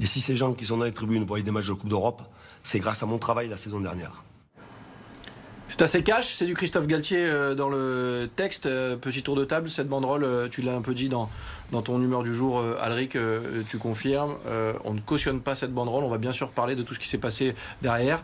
Et 0.00 0.06
si 0.06 0.22
ces 0.22 0.36
gens 0.36 0.54
qui 0.54 0.64
sont 0.64 0.78
dans 0.78 0.86
les 0.86 0.92
tribunes 0.92 1.26
voyaient 1.26 1.44
des 1.44 1.50
matchs 1.50 1.66
de 1.66 1.74
Coupe 1.74 1.90
d'Europe, 1.90 2.22
c'est 2.62 2.78
grâce 2.78 3.02
à 3.02 3.06
mon 3.06 3.18
travail 3.18 3.48
la 3.48 3.58
saison 3.58 3.78
dernière. 3.78 4.22
C'est 5.68 5.82
assez 5.82 6.02
cash, 6.02 6.32
c'est 6.32 6.46
du 6.46 6.54
Christophe 6.54 6.86
Galtier 6.86 7.26
euh, 7.26 7.54
dans 7.54 7.68
le 7.68 8.30
texte. 8.36 8.64
Euh, 8.64 8.96
petit 8.96 9.22
tour 9.22 9.36
de 9.36 9.44
table, 9.44 9.68
cette 9.68 9.86
banderole, 9.86 10.24
euh, 10.24 10.48
tu 10.48 10.62
l'as 10.62 10.74
un 10.74 10.80
peu 10.80 10.94
dit 10.94 11.10
dans, 11.10 11.28
dans 11.70 11.82
ton 11.82 12.00
humeur 12.00 12.22
du 12.22 12.34
jour, 12.34 12.64
Alric, 12.80 13.18
tu 13.68 13.76
confirmes. 13.76 14.34
on 14.82 14.94
ne 14.94 15.00
cautionne 15.00 15.42
pas 15.42 15.56
cette 15.56 15.74
banderole. 15.74 16.04
On 16.04 16.08
va 16.08 16.16
bien 16.16 16.32
sûr 16.32 16.48
parler 16.48 16.74
de 16.74 16.82
tout 16.82 16.94
ce 16.94 16.98
qui 16.98 17.08
s'est 17.08 17.18
passé 17.18 17.54
derrière. 17.82 18.22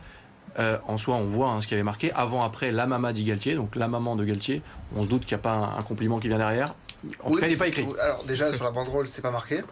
Euh, 0.59 0.79
en 0.87 0.99
soi, 0.99 1.17
on 1.17 1.25
voit 1.27 1.49
hein, 1.51 1.61
ce 1.61 1.67
qui 1.67 1.75
avait 1.75 1.83
marqué. 1.83 2.13
Avant, 2.13 2.43
après, 2.45 2.71
la 2.71 2.87
maman 2.87 3.11
dit 3.13 3.25
Galtier, 3.25 3.55
donc 3.57 3.75
la 3.77 3.89
maman 3.89 4.15
de 4.17 4.25
Galtier. 4.25 4.63
On 4.95 5.03
se 5.03 5.09
doute 5.09 5.23
qu'il 5.27 5.37
n'y 5.37 5.41
a 5.41 5.43
pas 5.43 5.53
un, 5.53 5.79
un 5.79 5.83
compliment 5.83 6.21
qui 6.21 6.29
vient 6.29 6.39
derrière. 6.39 6.75
En 7.23 7.31
tout 7.31 7.39
cas, 7.39 7.47
il 7.47 7.51
n'est 7.53 7.57
pas 7.57 7.69
écrit. 7.69 7.87
Alors 8.01 8.25
déjà 8.25 8.53
sur 8.53 8.65
la 8.65 8.71
banderole, 8.71 9.07
c'est 9.09 9.21
pas 9.23 9.31
marqué. 9.33 9.63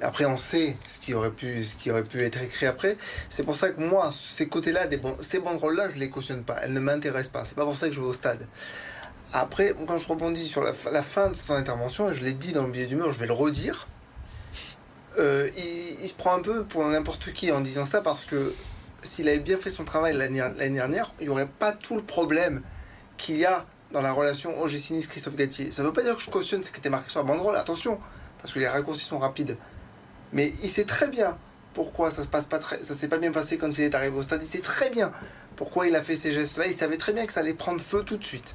Après, 0.00 0.24
on 0.24 0.36
sait 0.36 0.76
ce 0.88 0.98
qui 0.98 1.14
aurait 1.14 1.30
pu, 1.30 1.62
ce 1.64 1.76
qui 1.76 1.90
aurait 1.90 2.04
pu 2.04 2.22
être 2.24 2.42
écrit 2.42 2.66
après. 2.66 2.96
C'est 3.28 3.44
pour 3.44 3.56
ça 3.56 3.70
que 3.70 3.80
moi, 3.80 4.10
ces 4.12 4.48
côtés-là, 4.48 4.86
ces 5.20 5.38
banderoles-là, 5.38 5.90
je 5.94 5.98
les 5.98 6.10
cautionne 6.10 6.42
pas. 6.42 6.56
Elles 6.62 6.72
ne 6.72 6.80
m'intéressent 6.80 7.32
pas. 7.32 7.44
C'est 7.44 7.54
pas 7.54 7.64
pour 7.64 7.76
ça 7.76 7.88
que 7.88 7.94
je 7.94 8.00
vais 8.00 8.06
au 8.06 8.12
stade. 8.12 8.46
Après, 9.32 9.74
quand 9.86 9.98
je 9.98 10.06
rebondis 10.08 10.46
sur 10.46 10.62
la, 10.62 10.72
fin- 10.72 10.90
la 10.90 11.02
fin 11.02 11.28
de 11.30 11.34
son 11.36 11.54
intervention, 11.54 12.12
je 12.12 12.20
l'ai 12.20 12.32
dit 12.32 12.52
dans 12.52 12.64
le 12.64 12.70
billet 12.70 12.86
d'humeur, 12.86 13.12
je 13.12 13.18
vais 13.18 13.26
le 13.26 13.32
redire. 13.32 13.86
euh, 15.18 15.48
il, 15.56 15.96
il 16.02 16.08
se 16.08 16.14
prend 16.14 16.34
un 16.36 16.42
peu 16.42 16.64
pour 16.64 16.84
n'importe 16.86 17.32
qui 17.32 17.50
en 17.52 17.60
disant 17.60 17.84
ça 17.84 18.00
parce 18.00 18.24
que 18.24 18.54
s'il 19.02 19.28
avait 19.28 19.38
bien 19.38 19.58
fait 19.58 19.70
son 19.70 19.84
travail 19.84 20.16
l'année 20.16 20.70
dernière, 20.70 21.14
il 21.20 21.24
n'y 21.24 21.30
aurait 21.30 21.48
pas 21.48 21.72
tout 21.72 21.96
le 21.96 22.02
problème 22.02 22.62
qu'il 23.16 23.36
y 23.36 23.44
a 23.44 23.66
dans 23.92 24.00
la 24.00 24.12
relation 24.12 24.58
Ogessinis-Christophe 24.60 25.36
Galtier. 25.36 25.70
Ça 25.70 25.82
ne 25.82 25.88
veut 25.88 25.92
pas 25.92 26.02
dire 26.02 26.16
que 26.16 26.22
je 26.22 26.30
cautionne 26.30 26.62
ce 26.62 26.72
qui 26.72 26.78
était 26.78 26.90
marqué 26.90 27.10
sur 27.10 27.20
la 27.20 27.26
banderole, 27.26 27.56
attention, 27.56 27.98
parce 28.40 28.52
que 28.54 28.58
les 28.58 28.68
raccourcis 28.68 29.04
sont 29.04 29.18
rapides. 29.18 29.56
Mais 30.32 30.52
il 30.62 30.68
sait 30.68 30.84
très 30.84 31.08
bien 31.08 31.36
pourquoi 31.74 32.10
ça 32.10 32.22
ça 32.22 32.94
s'est 32.94 33.08
pas 33.08 33.18
bien 33.18 33.32
passé 33.32 33.58
quand 33.58 33.76
il 33.78 33.84
est 33.84 33.94
arrivé 33.94 34.16
au 34.16 34.22
stade. 34.22 34.42
Il 34.42 34.46
sait 34.48 34.60
très 34.60 34.90
bien 34.90 35.12
pourquoi 35.56 35.86
il 35.86 35.94
a 35.94 36.02
fait 36.02 36.16
ces 36.16 36.32
gestes-là. 36.32 36.66
Il 36.66 36.74
savait 36.74 36.96
très 36.96 37.12
bien 37.12 37.26
que 37.26 37.32
ça 37.32 37.40
allait 37.40 37.54
prendre 37.54 37.80
feu 37.80 38.02
tout 38.04 38.16
de 38.16 38.24
suite. 38.24 38.54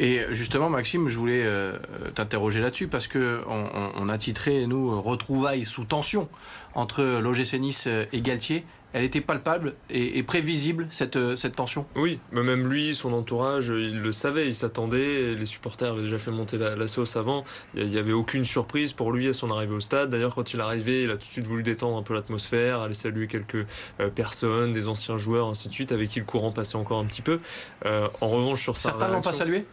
Et 0.00 0.24
justement, 0.30 0.68
Maxime, 0.68 1.08
je 1.08 1.18
voulais 1.18 1.44
euh, 1.44 1.78
t'interroger 2.14 2.60
là-dessus 2.60 2.88
parce 2.88 3.06
que 3.06 3.42
on, 3.46 4.08
a 4.08 4.18
titré 4.18 4.66
nous 4.66 5.00
retrouvailles 5.00 5.64
sous 5.64 5.84
tension 5.84 6.28
entre 6.74 7.02
l'OGC 7.02 7.54
Nice 7.54 7.86
et 7.86 8.20
Galtier. 8.20 8.64
Elle 8.92 9.04
était 9.04 9.20
palpable 9.20 9.74
et, 9.90 10.18
et 10.18 10.22
prévisible 10.22 10.86
cette, 10.90 11.16
euh, 11.16 11.36
cette 11.36 11.56
tension? 11.56 11.86
Oui, 11.96 12.18
mais 12.30 12.42
même 12.42 12.66
lui, 12.70 12.94
son 12.94 13.12
entourage, 13.12 13.68
il 13.68 14.02
le 14.02 14.12
savait, 14.12 14.46
il 14.46 14.54
s'attendait. 14.54 15.34
Les 15.34 15.46
supporters 15.46 15.92
avaient 15.92 16.02
déjà 16.02 16.18
fait 16.18 16.30
monter 16.30 16.58
la, 16.58 16.76
la 16.76 16.86
sauce 16.88 17.16
avant. 17.16 17.44
Il 17.74 17.86
n'y 17.86 17.98
avait 17.98 18.12
aucune 18.12 18.44
surprise 18.44 18.92
pour 18.92 19.12
lui 19.12 19.28
à 19.28 19.32
son 19.32 19.50
arrivée 19.50 19.74
au 19.74 19.80
stade. 19.80 20.10
D'ailleurs, 20.10 20.34
quand 20.34 20.52
il 20.52 20.60
est 20.60 20.62
arrivé, 20.62 21.04
il 21.04 21.10
a 21.10 21.14
tout 21.14 21.26
de 21.26 21.32
suite 21.32 21.46
voulu 21.46 21.62
détendre 21.62 21.96
un 21.96 22.02
peu 22.02 22.14
l'atmosphère, 22.14 22.80
aller 22.80 22.94
saluer 22.94 23.26
quelques 23.26 23.66
euh, 24.00 24.08
personnes, 24.08 24.72
des 24.72 24.88
anciens 24.88 25.16
joueurs, 25.16 25.48
ainsi 25.48 25.68
de 25.68 25.74
suite, 25.74 25.92
avec 25.92 26.10
qui 26.10 26.18
le 26.20 26.26
courant 26.26 26.52
passait 26.52 26.76
encore 26.76 26.98
un 26.98 27.06
petit 27.06 27.22
peu. 27.22 27.40
Euh, 27.86 28.08
en 28.20 28.28
revanche, 28.28 28.62
sur 28.62 28.76
sa 28.76 28.90
Certains 28.90 29.08
l'ont 29.08 29.22
pas 29.22 29.32
salué? 29.32 29.64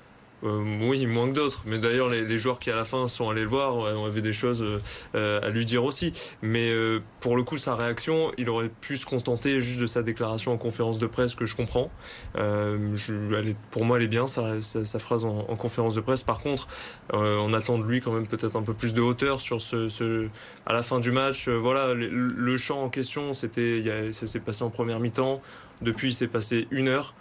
Oui, 0.44 1.06
moins 1.06 1.30
que 1.30 1.36
d'autres. 1.36 1.64
Mais 1.66 1.80
d'ailleurs, 1.80 2.08
les, 2.10 2.40
joueurs 2.40 2.60
qui 2.60 2.72
à 2.72 2.76
la 2.76 2.86
fin 2.86 3.08
sont 3.08 3.30
allés 3.30 3.42
le 3.42 3.48
voir 3.48 3.76
on 3.76 4.06
avait 4.06 4.22
des 4.22 4.34
choses 4.34 4.62
euh, 4.62 4.80
euh, 5.16 5.42
à 5.42 5.50
lui 5.50 5.66
dire 5.66 5.84
aussi. 5.84 6.14
Mais 6.42 6.70
euh, 6.70 7.00
pour 7.20 7.36
le 7.36 7.44
coup, 7.44 7.58
sa 7.58 7.76
réaction, 7.76 8.32
il 8.38 8.50
aurait 8.50 8.70
pu 8.70 8.98
se 8.98 9.06
contenter 9.06 9.60
juste 9.62 9.80
de 9.80 9.88
sa 9.88 10.04
déclaration 10.04 10.54
en 10.54 10.58
conférence 10.58 11.00
de 11.00 11.08
presse 11.08 11.36
que 11.36 11.46
je 11.46 11.56
comprends. 11.56 11.92
Euh, 12.38 12.78
pour 13.72 13.86
moi, 13.86 13.98
elle 13.98 14.04
est 14.04 14.08
bien 14.08 14.28
sa, 14.28 15.00
phrase 15.00 15.26
en, 15.26 15.46
en 15.50 15.56
conférence 15.56 15.96
de 15.96 16.02
presse. 16.02 16.24
Par 16.24 16.40
contre, 16.40 16.68
euh, 17.14 17.38
on 17.40 17.54
attend 17.54 17.78
de 17.78 17.86
lui 17.86 18.02
quand 18.02 18.12
même 18.12 18.28
peut-être 18.28 18.56
un 18.56 18.62
peu 18.62 18.74
plus 18.74 18.94
de 18.94 19.02
hauteur 19.02 19.42
sur 19.42 19.62
ce, 19.62 20.28
à 20.66 20.74
la 20.74 20.84
fin 20.84 21.00
du 21.00 21.12
match. 21.12 21.48
euh, 21.48 21.58
voilà, 21.58 21.94
le, 21.94 22.58
champ 22.58 22.84
en 22.84 22.90
question, 22.90 23.34
c'était, 23.34 24.12
ça 24.12 24.28
s'est 24.28 24.40
passé 24.40 24.64
en 24.64 24.70
première 24.70 25.00
mi-temps. 25.00 25.42
Depuis, 25.82 26.10
il 26.10 26.14
s'est 26.14 26.28
passé 26.28 26.68
une 26.72 26.88
heure. 26.88 27.14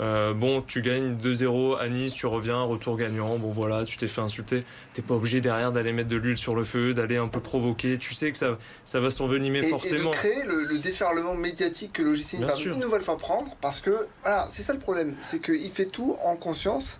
Euh, 0.00 0.32
bon, 0.32 0.62
tu 0.62 0.80
gagnes 0.80 1.14
2-0 1.16 1.78
à 1.78 1.88
Nice, 1.90 2.14
tu 2.14 2.26
reviens, 2.26 2.60
retour 2.62 2.96
gagnant. 2.96 3.36
Bon, 3.36 3.50
voilà, 3.50 3.84
tu 3.84 3.98
t'es 3.98 4.08
fait 4.08 4.22
insulter. 4.22 4.64
T'es 4.94 5.02
pas 5.02 5.14
obligé 5.14 5.40
derrière 5.42 5.72
d'aller 5.72 5.92
mettre 5.92 6.08
de 6.08 6.16
l'huile 6.16 6.38
sur 6.38 6.54
le 6.54 6.64
feu, 6.64 6.94
d'aller 6.94 7.18
un 7.18 7.28
peu 7.28 7.40
provoquer. 7.40 7.98
Tu 7.98 8.14
sais 8.14 8.32
que 8.32 8.38
ça, 8.38 8.56
ça 8.84 8.98
va 9.00 9.10
s'envenimer 9.10 9.58
Et, 9.58 9.62
et 9.62 9.64
de 9.64 9.68
forcément. 9.68 10.10
créer 10.10 10.42
le, 10.46 10.64
le 10.64 10.78
déferlement 10.78 11.34
médiatique 11.34 11.92
que 11.92 12.02
l'OGC 12.02 12.38
Bien 12.38 12.46
va 12.46 12.52
sûr. 12.52 12.72
une 12.74 12.80
nouvelle 12.80 13.02
fois 13.02 13.18
prendre, 13.18 13.54
parce 13.60 13.80
que 13.82 14.06
voilà, 14.22 14.46
c'est 14.48 14.62
ça 14.62 14.72
le 14.72 14.78
problème, 14.78 15.14
c'est 15.20 15.40
qu'il 15.40 15.70
fait 15.70 15.84
tout 15.86 16.16
en 16.24 16.36
conscience, 16.36 16.98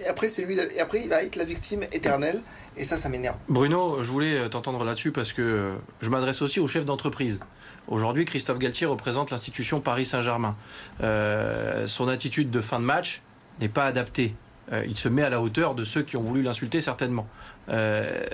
et 0.00 0.06
après 0.06 0.28
c'est 0.28 0.42
lui, 0.44 0.58
et 0.58 0.80
après 0.80 1.00
il 1.02 1.08
va 1.08 1.22
être 1.22 1.36
la 1.36 1.44
victime 1.44 1.84
éternelle, 1.92 2.42
et 2.76 2.84
ça, 2.84 2.96
ça 2.98 3.08
m'énerve. 3.08 3.36
Bruno, 3.48 4.02
je 4.02 4.10
voulais 4.10 4.50
t'entendre 4.50 4.82
là-dessus 4.84 5.12
parce 5.12 5.32
que 5.32 5.70
je 6.02 6.10
m'adresse 6.10 6.42
aussi 6.42 6.58
aux 6.60 6.66
chefs 6.66 6.84
d'entreprise. 6.84 7.38
Aujourd'hui, 7.88 8.24
Christophe 8.24 8.58
Galtier 8.58 8.86
représente 8.86 9.30
l'institution 9.30 9.80
Paris 9.80 10.06
Saint-Germain. 10.06 10.56
Euh, 11.02 11.86
son 11.86 12.08
attitude 12.08 12.50
de 12.50 12.60
fin 12.60 12.80
de 12.80 12.84
match 12.84 13.20
n'est 13.60 13.68
pas 13.68 13.84
adaptée. 13.84 14.34
Euh, 14.72 14.84
il 14.86 14.96
se 14.96 15.08
met 15.08 15.22
à 15.22 15.28
la 15.28 15.40
hauteur 15.40 15.74
de 15.74 15.84
ceux 15.84 16.02
qui 16.02 16.16
ont 16.16 16.22
voulu 16.22 16.42
l'insulter 16.42 16.80
certainement. 16.80 17.28
Euh, 17.68 18.24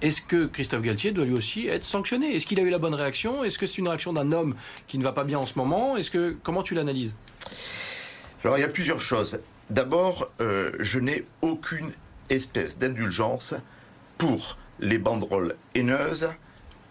Est-ce 0.00 0.22
que 0.22 0.46
Christophe 0.46 0.80
Galtier 0.80 1.12
doit 1.12 1.26
lui 1.26 1.34
aussi 1.34 1.68
être 1.68 1.84
sanctionné? 1.84 2.34
Est-ce 2.34 2.46
qu'il 2.46 2.58
a 2.58 2.62
eu 2.62 2.70
la 2.70 2.78
bonne 2.78 2.94
réaction? 2.94 3.44
Est-ce 3.44 3.58
que 3.58 3.66
c'est 3.66 3.78
une 3.78 3.88
réaction 3.88 4.14
d'un 4.14 4.32
homme 4.32 4.54
qui 4.86 4.96
ne 4.96 5.04
va 5.04 5.12
pas 5.12 5.24
bien 5.24 5.38
en 5.38 5.46
ce 5.46 5.58
moment? 5.58 5.98
Est-ce 5.98 6.10
que 6.10 6.34
comment 6.42 6.62
tu 6.62 6.74
l'analyses? 6.74 7.14
Alors 8.42 8.56
il 8.56 8.62
y 8.62 8.64
a 8.64 8.68
plusieurs 8.68 9.00
choses. 9.00 9.40
D'abord, 9.68 10.30
je 10.40 10.98
n'ai 10.98 11.26
aucune 11.42 11.92
espèce 12.30 12.78
d'indulgence 12.78 13.54
pour 14.16 14.56
les 14.80 14.98
banderoles 14.98 15.54
haineuses 15.74 16.30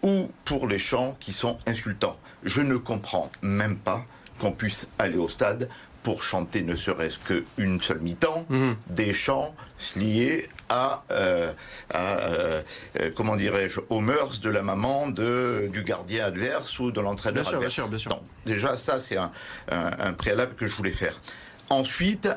ou 0.02 0.30
pour 0.44 0.66
les 0.66 0.78
chants 0.78 1.16
qui 1.20 1.32
sont 1.32 1.58
insultants. 1.66 2.18
Je 2.44 2.60
ne 2.62 2.76
comprends 2.76 3.30
même 3.42 3.76
pas 3.76 4.04
qu'on 4.38 4.52
puisse 4.52 4.86
aller 4.98 5.16
au 5.16 5.28
stade 5.28 5.68
pour 6.02 6.22
chanter 6.22 6.62
ne 6.62 6.74
serait-ce 6.76 7.18
qu'une 7.18 7.82
seule 7.82 8.00
mi-temps 8.00 8.46
Mhm. 8.48 8.74
des 8.88 9.12
chants 9.12 9.54
liés 9.96 10.48
à, 10.70 11.04
euh, 11.10 11.52
à, 11.92 11.98
euh, 12.20 12.62
euh, 13.02 13.10
comment 13.14 13.36
dirais-je, 13.36 13.80
aux 13.90 14.00
mœurs 14.00 14.40
de 14.40 14.48
la 14.48 14.62
maman 14.62 15.08
de, 15.08 15.68
du 15.70 15.82
gardien 15.82 16.24
adverse 16.24 16.78
ou 16.78 16.90
de 16.90 17.00
l'entraîneur 17.02 17.42
Bien 17.42 17.50
sûr, 17.50 17.50
bien 17.50 17.58
adverse. 17.58 17.74
sûr, 17.74 17.88
bien 17.88 17.98
sûr. 17.98 18.10
Non, 18.12 18.22
déjà, 18.46 18.76
ça, 18.78 18.98
c'est 18.98 19.18
un, 19.18 19.30
un- 19.70 19.92
un 19.98 20.12
préalable 20.14 20.54
que 20.54 20.66
je 20.66 20.74
voulais 20.74 20.90
faire. 20.92 21.20
Ensuite, 21.68 22.30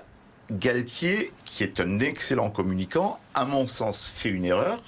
Galtier, 0.52 1.32
qui 1.46 1.64
est 1.64 1.80
un 1.80 2.00
excellent 2.02 2.50
communicant, 2.50 3.18
à 3.34 3.46
mon 3.46 3.66
sens, 3.68 4.06
fait 4.14 4.28
une 4.30 4.44
erreur. 4.44 4.80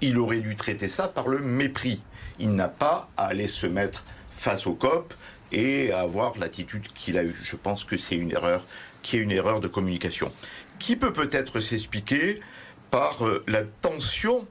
Il 0.00 0.16
aurait 0.18 0.40
dû 0.40 0.54
traiter 0.54 0.88
ça 0.88 1.06
par 1.06 1.28
le 1.28 1.40
mépris. 1.40 2.02
Il 2.38 2.54
n'a 2.54 2.68
pas 2.68 3.08
à 3.16 3.26
aller 3.26 3.46
se 3.46 3.66
mettre 3.66 4.04
face 4.30 4.66
au 4.66 4.74
COP 4.74 5.14
et 5.52 5.92
à 5.92 6.00
avoir 6.00 6.36
l'attitude 6.38 6.88
qu'il 6.92 7.16
a 7.18 7.24
eue. 7.24 7.40
Je 7.44 7.56
pense 7.56 7.84
que 7.84 7.96
c'est 7.96 8.16
une 8.16 8.32
erreur, 8.32 8.64
qui 9.02 9.16
est 9.16 9.20
une 9.20 9.30
erreur 9.30 9.60
de 9.60 9.68
communication, 9.68 10.30
qui 10.78 10.96
peut 10.96 11.12
peut-être 11.12 11.60
s'expliquer 11.60 12.40
par 12.90 13.26
euh, 13.26 13.42
la 13.46 13.62
tension, 13.62 14.46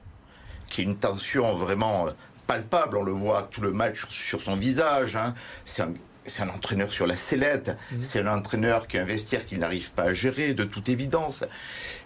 qui 0.68 0.80
est 0.80 0.84
une 0.84 0.96
tension 0.96 1.54
vraiment 1.56 2.08
euh, 2.08 2.10
palpable. 2.46 2.96
On 2.96 3.04
le 3.04 3.12
voit 3.12 3.44
tout 3.44 3.60
le 3.60 3.72
match 3.72 4.06
sur 4.08 4.40
son 4.42 4.56
visage. 4.56 5.16
hein. 5.16 5.34
C'est 6.26 6.42
un 6.42 6.48
entraîneur 6.48 6.92
sur 6.92 7.06
la 7.06 7.16
sellette, 7.16 7.76
c'est 8.00 8.20
un 8.20 8.26
entraîneur 8.36 8.86
qui 8.86 8.98
a 8.98 9.02
un 9.02 9.04
vestiaire 9.04 9.46
qu'il 9.46 9.58
n'arrive 9.60 9.90
pas 9.90 10.04
à 10.04 10.14
gérer, 10.14 10.54
de 10.54 10.64
toute 10.64 10.88
évidence. 10.88 11.44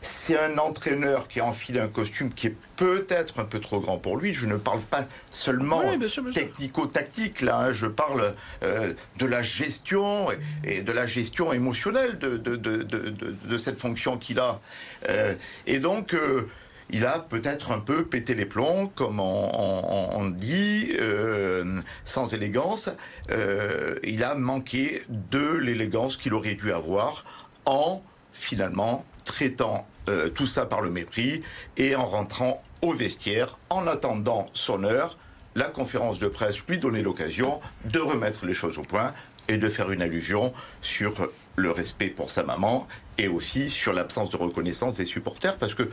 C'est 0.02 0.38
un 0.38 0.58
entraîneur 0.58 1.28
qui 1.28 1.40
a 1.40 1.44
enfilé 1.44 1.80
un 1.80 1.88
costume 1.88 2.32
qui 2.32 2.46
est 2.48 2.56
peut-être 2.76 3.40
un 3.40 3.44
peu 3.44 3.58
trop 3.60 3.80
grand 3.80 3.98
pour 3.98 4.16
lui. 4.16 4.32
Je 4.32 4.46
ne 4.46 4.56
parle 4.56 4.80
pas 4.80 5.04
seulement 5.30 5.82
Oui, 5.86 6.32
technico-tactique, 6.32 7.40
là, 7.42 7.58
hein. 7.58 7.72
je 7.72 7.86
parle 7.86 8.34
euh, 8.62 8.92
de 9.18 9.26
la 9.26 9.42
gestion 9.42 10.30
et, 10.30 10.38
et 10.64 10.80
de 10.82 10.92
la 10.92 11.06
gestion 11.06 11.52
émotionnelle 11.52 12.18
de, 12.18 12.36
de, 12.36 12.56
de, 12.56 12.82
de, 12.82 13.08
de- 13.10 13.34
de 13.44 13.58
cette 13.58 13.78
fonction 13.78 14.16
qu'il 14.18 14.38
a. 14.38 14.60
Euh, 15.08 15.34
et 15.66 15.80
donc, 15.80 16.14
euh, 16.14 16.48
il 16.92 17.06
a 17.06 17.18
peut-être 17.18 17.72
un 17.72 17.78
peu 17.78 18.04
pété 18.04 18.34
les 18.34 18.46
plombs, 18.46 18.90
comme 18.94 19.20
on, 19.20 20.30
dit, 20.30 20.92
euh, 20.98 21.80
sans 22.04 22.34
élégance. 22.34 22.90
Euh, 23.30 23.98
il 24.04 24.24
a 24.24 24.34
manqué 24.34 25.02
de 25.08 25.54
l'élégance 25.54 26.16
qu'il 26.16 26.34
aurait 26.34 26.54
dû 26.54 26.72
avoir 26.72 27.24
en 27.64 28.02
finalement 28.32 29.04
traitant 29.24 29.86
euh, 30.08 30.28
tout 30.30 30.46
ça 30.46 30.66
par 30.66 30.80
le 30.80 30.90
mépris 30.90 31.42
et 31.76 31.94
en 31.94 32.06
rentrant 32.06 32.62
au 32.82 32.92
vestiaire 32.92 33.58
en 33.68 33.86
attendant 33.86 34.48
son 34.52 34.84
heure. 34.84 35.16
La 35.54 35.66
conférence 35.66 36.18
de 36.18 36.28
presse 36.28 36.64
lui 36.68 36.78
donnait 36.78 37.02
l'occasion 37.02 37.60
de 37.84 37.98
remettre 37.98 38.46
les 38.46 38.54
choses 38.54 38.78
au 38.78 38.82
point 38.82 39.12
et 39.48 39.58
de 39.58 39.68
faire 39.68 39.90
une 39.90 40.00
allusion 40.00 40.52
sur 40.80 41.28
le 41.56 41.70
respect 41.70 42.08
pour 42.08 42.30
sa 42.30 42.44
maman 42.44 42.86
et 43.20 43.28
aussi 43.28 43.70
sur 43.70 43.92
l'absence 43.92 44.30
de 44.30 44.36
reconnaissance 44.36 44.94
des 44.94 45.04
supporters 45.06 45.56
parce 45.56 45.74
que 45.74 45.88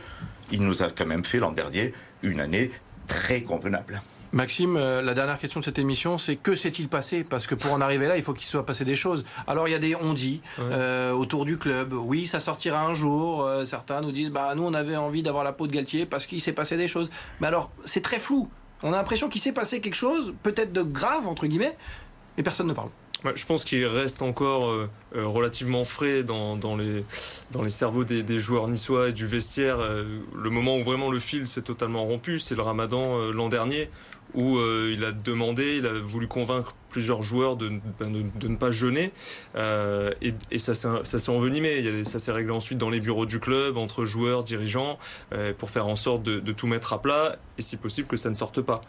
il 0.50 0.62
nous 0.62 0.82
a 0.82 0.88
quand 0.88 1.06
même 1.06 1.24
fait 1.24 1.38
l'an 1.38 1.52
dernier 1.52 1.92
une 2.22 2.40
année 2.40 2.70
très 3.06 3.42
convenable. 3.42 4.00
Maxime, 4.32 4.76
euh, 4.76 5.00
la 5.00 5.14
dernière 5.14 5.38
question 5.38 5.60
de 5.60 5.64
cette 5.64 5.78
émission, 5.78 6.18
c'est 6.18 6.36
que 6.36 6.54
s'est-il 6.54 6.88
passé? 6.88 7.24
Parce 7.24 7.46
que 7.46 7.54
pour 7.54 7.72
en 7.72 7.80
arriver 7.80 8.06
là, 8.08 8.18
il 8.18 8.22
faut 8.22 8.34
qu'il 8.34 8.46
soit 8.46 8.66
passé 8.66 8.84
des 8.84 8.96
choses. 8.96 9.24
Alors 9.46 9.68
il 9.68 9.70
y 9.70 9.74
a 9.74 9.78
des 9.78 9.94
on-dit 9.94 10.42
Ouais. 10.58 10.64
euh, 10.70 11.12
autour 11.12 11.46
du 11.46 11.56
club. 11.56 11.92
Oui, 11.94 12.26
ça 12.26 12.38
sortira 12.40 12.82
un 12.82 12.94
jour. 12.94 13.42
Euh, 13.44 13.64
certains 13.64 14.00
nous 14.02 14.12
disent, 14.12 14.30
bah 14.30 14.52
nous 14.54 14.64
on 14.64 14.74
avait 14.74 14.96
envie 14.96 15.22
d'avoir 15.22 15.44
la 15.44 15.52
peau 15.52 15.66
de 15.66 15.72
Galtier 15.72 16.04
parce 16.04 16.26
qu'il 16.26 16.40
s'est 16.42 16.52
passé 16.52 16.76
des 16.76 16.88
choses. 16.88 17.10
Mais 17.40 17.46
alors 17.46 17.70
c'est 17.86 18.02
très 18.02 18.18
flou. 18.18 18.50
On 18.82 18.92
a 18.92 18.96
l'impression 18.96 19.28
qu'il 19.30 19.40
s'est 19.40 19.52
passé 19.52 19.80
quelque 19.80 19.94
chose, 19.96 20.34
peut-être 20.42 20.72
de 20.74 20.82
grave 20.82 21.26
entre 21.26 21.46
guillemets, 21.46 21.76
mais 22.38 22.44
personne 22.44 22.68
ne 22.68 22.72
parle. 22.72 22.88
Je 23.34 23.44
pense 23.46 23.64
qu'il 23.64 23.84
reste 23.84 24.22
encore 24.22 24.70
euh, 24.70 24.88
euh, 25.16 25.26
relativement 25.26 25.82
frais 25.82 26.22
dans, 26.22 26.56
les, 26.76 27.70
cerveaux 27.70 28.04
des, 28.04 28.38
joueurs 28.38 28.68
niçois 28.68 29.08
et 29.08 29.12
du 29.12 29.26
vestiaire. 29.26 29.80
Euh, 29.80 30.04
le 30.36 30.50
moment 30.50 30.78
où 30.78 30.84
vraiment 30.84 31.10
le 31.10 31.18
fil 31.18 31.48
s'est 31.48 31.62
totalement 31.62 32.04
rompu, 32.04 32.38
c'est 32.38 32.54
le 32.54 32.62
ramadan 32.62 33.18
l'an 33.32 33.48
dernier, 33.48 33.90
où 34.34 34.58
euh, 34.58 34.94
il 34.96 35.04
a 35.04 35.12
demandé, 35.12 35.78
il 35.78 35.86
a 35.86 35.92
voulu 35.92 36.26
convaincre 36.26 36.74
plusieurs 36.90 37.22
joueurs 37.22 37.56
de, 37.56 37.70
ben, 37.98 38.10
ne 38.10 38.56
pas 38.56 38.70
jeûner. 38.70 39.12
Euh, 39.56 40.10
et, 40.22 40.58
ça 40.58 40.74
s'est 40.74 41.30
envenimé. 41.30 42.04
Ça 42.04 42.18
s'est 42.18 42.32
réglé 42.32 42.50
ensuite 42.50 42.78
dans 42.78 42.90
les 42.90 43.00
bureaux 43.00 43.26
du 43.26 43.40
club, 43.40 43.76
entre 43.76 44.04
joueurs, 44.04 44.42
dirigeants, 44.42 44.98
euh, 45.32 45.52
pour 45.56 45.70
faire 45.70 45.86
en 45.86 45.96
sorte 45.96 46.22
de, 46.22 46.52
tout 46.52 46.66
mettre 46.66 46.92
à 46.92 47.02
plat 47.02 47.36
et 47.58 47.62
si 47.62 47.76
possible 47.76 48.08
que 48.08 48.16
ça 48.16 48.30
ne 48.30 48.34
sorte 48.34 48.60
pas. 48.60 48.80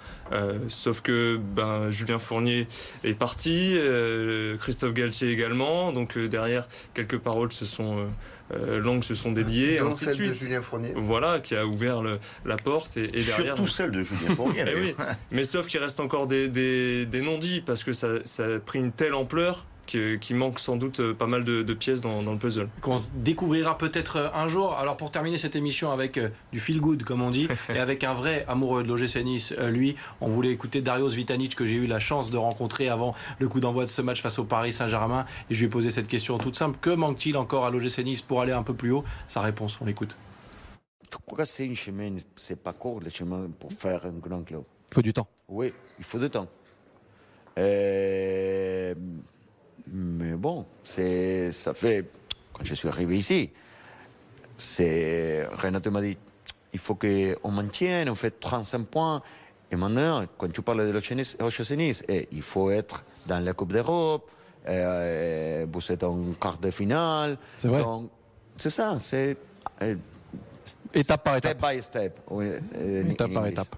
Sauf 0.70 1.02
que 1.02 1.38
ben, 1.38 1.92
Julien 1.92 2.20
Fournier 2.20 2.68
est 3.04 3.14
parti, 3.14 3.78
Christophe 4.60 4.94
Galtier 4.94 5.30
également, 5.30 5.92
donc 5.92 6.18
derrière 6.18 6.68
quelques 6.94 7.18
paroles 7.18 7.52
se 7.52 7.66
sont 7.66 8.08
langues 8.80 9.04
se 9.04 9.16
sont 9.16 9.32
déliées, 9.32 9.76
et 9.76 9.80
Dont 9.80 9.88
ainsi 9.88 10.06
de 10.06 10.14
celle 10.14 10.28
de 10.30 10.34
suite. 10.34 10.44
Julien 10.48 10.62
Fournier. 10.62 10.94
Voilà, 10.96 11.40
qui 11.40 11.56
a 11.56 11.66
ouvert 11.66 12.02
le- 12.02 12.18
la 12.46 12.58
porte 12.58 12.98
et, 12.98 13.04
et 13.04 13.24
derrière. 13.24 13.56
Surtout 13.56 13.68
celle 13.68 13.92
de 13.92 14.04
Julien 14.04 14.36
Fournier. 14.36 14.64
Eh 14.68 14.76
oui. 14.80 14.96
Mais 15.32 15.44
sauf 15.44 15.68
qu'il 15.68 15.80
reste 15.80 16.00
encore 16.00 16.28
des, 16.28 16.48
des, 16.48 17.06
des 17.06 17.22
non-dits 17.22 17.62
parce 17.62 17.84
que 17.84 17.94
ça, 17.94 18.08
ça 18.26 18.46
a 18.46 18.60
pris 18.60 18.80
une 18.80 18.92
telle 18.92 19.14
ampleur 19.14 19.66
qui, 19.90 20.20
qui 20.20 20.34
manque 20.36 20.60
sans 20.60 20.76
doute 20.76 21.00
euh, 21.00 21.14
pas 21.16 21.26
mal 21.26 21.44
de, 21.44 21.64
de 21.64 21.74
pièces 21.74 22.02
dans, 22.02 22.22
dans 22.22 22.32
le 22.32 22.38
puzzle. 22.38 22.70
qu'on 22.82 23.02
découvrira 23.16 23.78
peut-être 23.78 24.18
euh, 24.18 24.30
un 24.36 24.48
jour. 24.48 24.76
Alors 24.76 24.96
pour 24.96 25.10
terminer 25.10 25.40
cette 25.40 25.56
émission 25.56 25.92
avec 25.92 26.18
euh, 26.18 26.30
du 26.52 26.60
feel 26.60 26.80
good 26.80 27.04
comme 27.04 27.24
on 27.24 27.32
dit 27.32 27.48
et 27.70 27.80
avec 27.80 28.04
un 28.04 28.14
vrai 28.14 28.46
amoureux 28.48 28.84
de 28.84 28.88
l'OGC 28.88 29.24
Nice, 29.24 29.54
lui, 29.70 29.96
on 30.22 30.30
voulait 30.30 30.52
écouter 30.52 30.82
Darius 30.82 31.14
Vitanic 31.14 31.56
que 31.56 31.66
j'ai 31.66 31.76
eu 31.76 31.88
la 31.88 32.00
chance 32.00 32.30
de 32.30 32.38
rencontrer 32.38 32.88
avant 32.88 33.16
le 33.40 33.50
coup 33.50 33.60
d'envoi 33.60 33.86
de 33.86 33.90
ce 33.90 34.02
match 34.04 34.22
face 34.22 34.38
au 34.38 34.44
Paris 34.44 34.74
Saint-Germain 34.74 35.26
et 35.50 35.56
je 35.56 35.60
lui 35.60 35.66
ai 35.66 35.70
posé 35.70 35.90
cette 35.90 36.08
question 36.08 36.38
toute 36.38 36.56
simple 36.56 36.78
que 36.80 36.92
manque-t-il 36.92 37.36
encore 37.36 37.66
à 37.66 37.72
l'OGC 37.72 38.04
Nice 38.04 38.22
pour 38.22 38.42
aller 38.42 38.52
un 38.54 38.64
peu 38.64 38.74
plus 38.76 38.92
haut? 38.92 39.04
Sa 39.28 39.42
réponse, 39.42 39.80
on 39.82 39.86
l'écoute. 39.86 40.16
Je 41.12 41.18
crois 41.26 41.40
que 41.40 41.46
c'est 41.46 41.68
un 41.68 41.74
chemin, 41.74 42.16
c'est 42.36 42.62
pas 42.62 42.74
court 42.74 43.00
le 43.00 43.10
chemin 43.10 43.48
pour 43.60 43.74
faire 43.74 44.06
un 44.06 44.12
grand 44.12 44.44
club. 44.44 44.62
Il 44.92 44.94
faut 44.94 45.02
du 45.02 45.14
temps. 45.14 45.28
Oui, 45.48 45.74
il 45.98 46.06
faut 46.06 46.20
du 46.20 46.30
temps. 46.30 46.48
Euh, 47.58 48.94
mais 49.92 50.34
bon, 50.34 50.66
c'est, 50.84 51.52
ça 51.52 51.74
fait, 51.74 52.10
quand 52.54 52.64
je 52.64 52.74
suis 52.74 52.88
arrivé 52.88 53.18
ici, 53.18 53.52
c'est, 54.58 55.48
Renato 55.48 55.90
m'a 55.92 56.02
dit, 56.02 56.18
il 56.74 56.80
faut 56.80 56.96
qu'on 56.96 57.52
maintienne, 57.52 58.10
on 58.10 58.16
fait 58.16 58.40
35 58.40 58.86
points. 58.86 59.22
Et 59.72 59.76
maintenant, 59.76 60.26
quand 60.38 60.52
tu 60.52 60.62
parles 60.62 60.92
de 60.92 61.76
Nice, 61.76 62.04
eh, 62.08 62.28
il 62.32 62.42
faut 62.42 62.72
être 62.72 63.04
dans 63.28 63.40
la 63.40 63.54
Coupe 63.54 63.72
d'Europe, 63.72 64.30
euh, 64.68 65.66
vous 65.72 65.92
êtes 65.92 66.04
en 66.04 66.18
quart 66.40 66.58
de 66.58 66.72
finale. 66.72 67.38
C'est 67.58 67.68
vrai. 67.68 67.82
Donc, 67.84 68.10
c'est 68.56 68.70
ça, 68.70 68.98
c'est 69.00 69.38
euh, 69.82 69.96
Étape 70.94 71.24
par 71.24 71.38
step 71.38 71.58
étape. 71.58 71.72
by 71.72 71.82
step. 71.82 72.20
oui, 72.30 72.52
euh, 72.76 73.10
Étape 73.10 73.32
par 73.32 73.48
étape. 73.48 73.76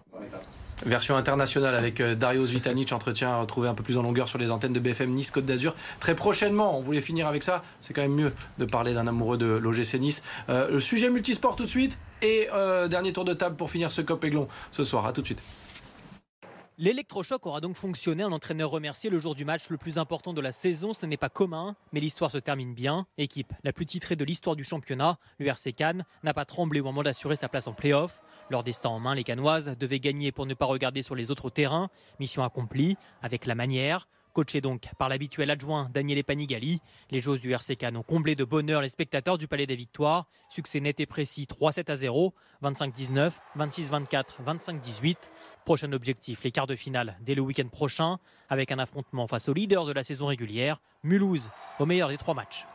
Version 0.86 1.16
internationale 1.16 1.76
avec 1.76 2.02
euh, 2.02 2.16
Darius 2.16 2.50
Vitanic, 2.50 2.92
entretien 2.92 3.38
retrouvé 3.38 3.68
un 3.68 3.76
peu 3.76 3.84
plus 3.84 3.98
en 3.98 4.02
longueur 4.02 4.28
sur 4.28 4.40
les 4.40 4.50
antennes 4.50 4.74
de 4.74 4.80
BFM 4.80 5.12
Nice 5.12 5.30
Côte 5.30 5.46
d'Azur. 5.46 5.76
Très 6.00 6.16
prochainement, 6.16 6.78
on 6.78 6.82
voulait 6.82 7.02
finir 7.02 7.28
avec 7.28 7.44
ça. 7.44 7.64
C'est 7.82 7.94
quand 7.94 8.02
même 8.02 8.14
mieux 8.16 8.34
de 8.58 8.66
parler 8.66 8.94
d'un 8.94 9.06
amoureux 9.06 9.38
de 9.38 9.46
l'OGC 9.46 10.00
Nice. 10.00 10.24
Euh, 10.50 10.70
le 10.72 10.80
sujet 10.80 11.10
multisport 11.10 11.56
tout 11.56 11.64
de 11.64 11.70
suite 11.70 12.00
et 12.22 12.48
euh, 12.54 12.88
dernier 12.88 13.14
tour 13.14 13.26
de 13.26 13.34
table 13.34 13.56
pour 13.56 13.70
finir 13.70 13.92
ce 13.92 14.02
Cop 14.02 14.24
Aiglon 14.24 14.48
ce 14.72 14.84
soir. 14.84 15.06
À 15.06 15.14
tout 15.14 15.22
de 15.22 15.28
suite. 15.28 15.42
L'électrochoc 16.82 17.46
aura 17.46 17.62
donc 17.62 17.76
fonctionné. 17.76 18.24
Un 18.24 18.32
entraîneur 18.32 18.72
remercié 18.72 19.12
le 19.12 19.20
jour 19.20 19.36
du 19.36 19.46
match 19.46 19.70
le 19.70 19.78
plus 19.78 20.00
important 20.00 20.34
de 20.34 20.42
la 20.42 20.52
saison. 20.52 20.94
Ce 20.94 21.06
n'est 21.06 21.16
pas 21.16 21.30
commun, 21.30 21.76
mais 21.94 22.00
l'histoire 22.00 22.32
se 22.32 22.40
termine 22.40 22.74
bien. 22.74 23.06
Équipe 23.20 23.54
la 23.64 23.72
plus 23.72 23.86
titrée 23.86 24.16
de 24.16 24.26
l'histoire 24.26 24.56
du 24.56 24.64
championnat, 24.64 25.20
le 25.38 25.46
RC 25.46 25.74
Cannes 25.74 26.06
n'a 26.24 26.34
pas 26.34 26.44
tremblé 26.44 26.80
au 26.80 26.84
moment 26.84 27.04
d'assurer 27.04 27.36
sa 27.36 27.50
place 27.50 27.68
en 27.68 27.74
play-off. 27.74 28.24
Leur 28.50 28.64
destin 28.64 28.90
en 28.90 29.00
main, 29.00 29.14
les 29.14 29.24
Cannoises 29.24 29.78
devaient 29.78 30.00
gagner 30.00 30.32
pour 30.32 30.48
ne 30.48 30.56
pas 30.56 30.66
regarder 30.66 31.04
sur 31.04 31.14
les 31.14 31.30
autres 31.30 31.52
terrains. 31.52 31.92
Mission 32.20 32.44
accomplie 32.44 32.98
avec 33.22 33.46
la 33.46 33.54
manière. 33.54 34.08
Coaché 34.34 34.62
donc 34.62 34.88
par 34.98 35.10
l'habituel 35.10 35.52
adjoint 35.52 35.90
Daniele 35.94 36.24
Panigali, 36.24 36.80
les 37.10 37.22
joueurs 37.22 37.40
du 37.40 37.52
RC 37.52 37.76
Cannes 37.76 37.98
ont 37.98 38.04
comblé 38.04 38.34
de 38.34 38.46
bonheur 38.46 38.82
les 38.82 38.88
spectateurs 38.88 39.38
du 39.38 39.48
Palais 39.48 39.68
des 39.68 39.76
Victoires. 39.76 40.26
Succès 40.48 40.80
net 40.80 41.02
et 41.02 41.06
précis 41.06 41.48
3-7 41.50 41.92
à 41.92 41.96
0, 41.98 42.34
25-19, 42.64 43.34
26-24, 43.58 44.24
25-18. 44.46 45.18
Prochain 45.66 45.92
objectif, 45.92 46.44
les 46.44 46.52
quarts 46.52 46.68
de 46.68 46.78
finale 46.78 47.18
dès 47.22 47.36
le 47.36 47.42
week-end 47.42 47.68
prochain, 47.68 48.20
avec 48.48 48.72
un 48.72 48.80
affrontement 48.80 49.28
face 49.28 49.50
au 49.50 49.54
leader 49.54 49.86
de 49.86 49.92
la 49.92 50.04
saison 50.04 50.28
régulière, 50.28 50.82
Mulhouse, 51.04 51.50
au 51.80 51.86
meilleur 51.86 52.08
des 52.08 52.18
trois 52.18 52.34
matchs. 52.34 52.66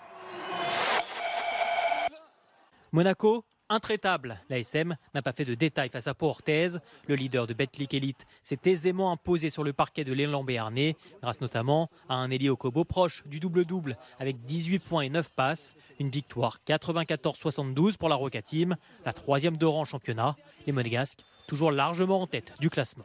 Monaco, 2.92 3.45
intraitable. 3.68 4.40
L'ASM 4.48 4.96
n'a 5.14 5.22
pas 5.22 5.33
fait 5.33 5.44
de 5.44 5.55
détails 5.55 5.88
face 5.88 6.07
à 6.07 6.14
Pau 6.14 6.29
Orthez. 6.29 6.68
Le 7.09 7.14
leader 7.14 7.46
de 7.46 7.55
Betclic 7.55 7.94
Elite 7.94 8.26
s'est 8.42 8.59
aisément 8.64 9.12
imposé 9.12 9.50
sur 9.50 9.64
le 9.64 9.72
parquet 9.72 10.05
de 10.05 10.12
l'élan 10.12 10.44
béarnais, 10.44 10.96
grâce 11.22 11.40
notamment 11.40 11.90
à 12.09 12.14
un 12.14 12.31
Eli 12.31 12.48
Okobo 12.48 12.85
proche 12.85 13.26
du 13.26 13.40
double-double 13.40 13.96
avec 14.18 14.44
18 14.44 14.79
points 14.81 15.02
et 15.02 15.11
9 15.11 15.31
passes. 15.31 15.74
Une 15.98 16.11
victoire 16.11 16.59
94-72 16.66 17.96
pour 17.96 18.09
la 18.09 18.16
Roca 18.16 18.42
Team, 18.42 18.76
la 19.05 19.12
troisième 19.12 19.57
de 19.57 19.66
rang 19.66 19.85
championnat. 19.85 20.37
Les 20.66 20.72
Monégasques, 20.72 21.24
toujours 21.46 21.70
largement 21.70 22.22
en 22.22 22.26
tête 22.26 22.52
du 22.61 22.70
classement. 22.70 23.05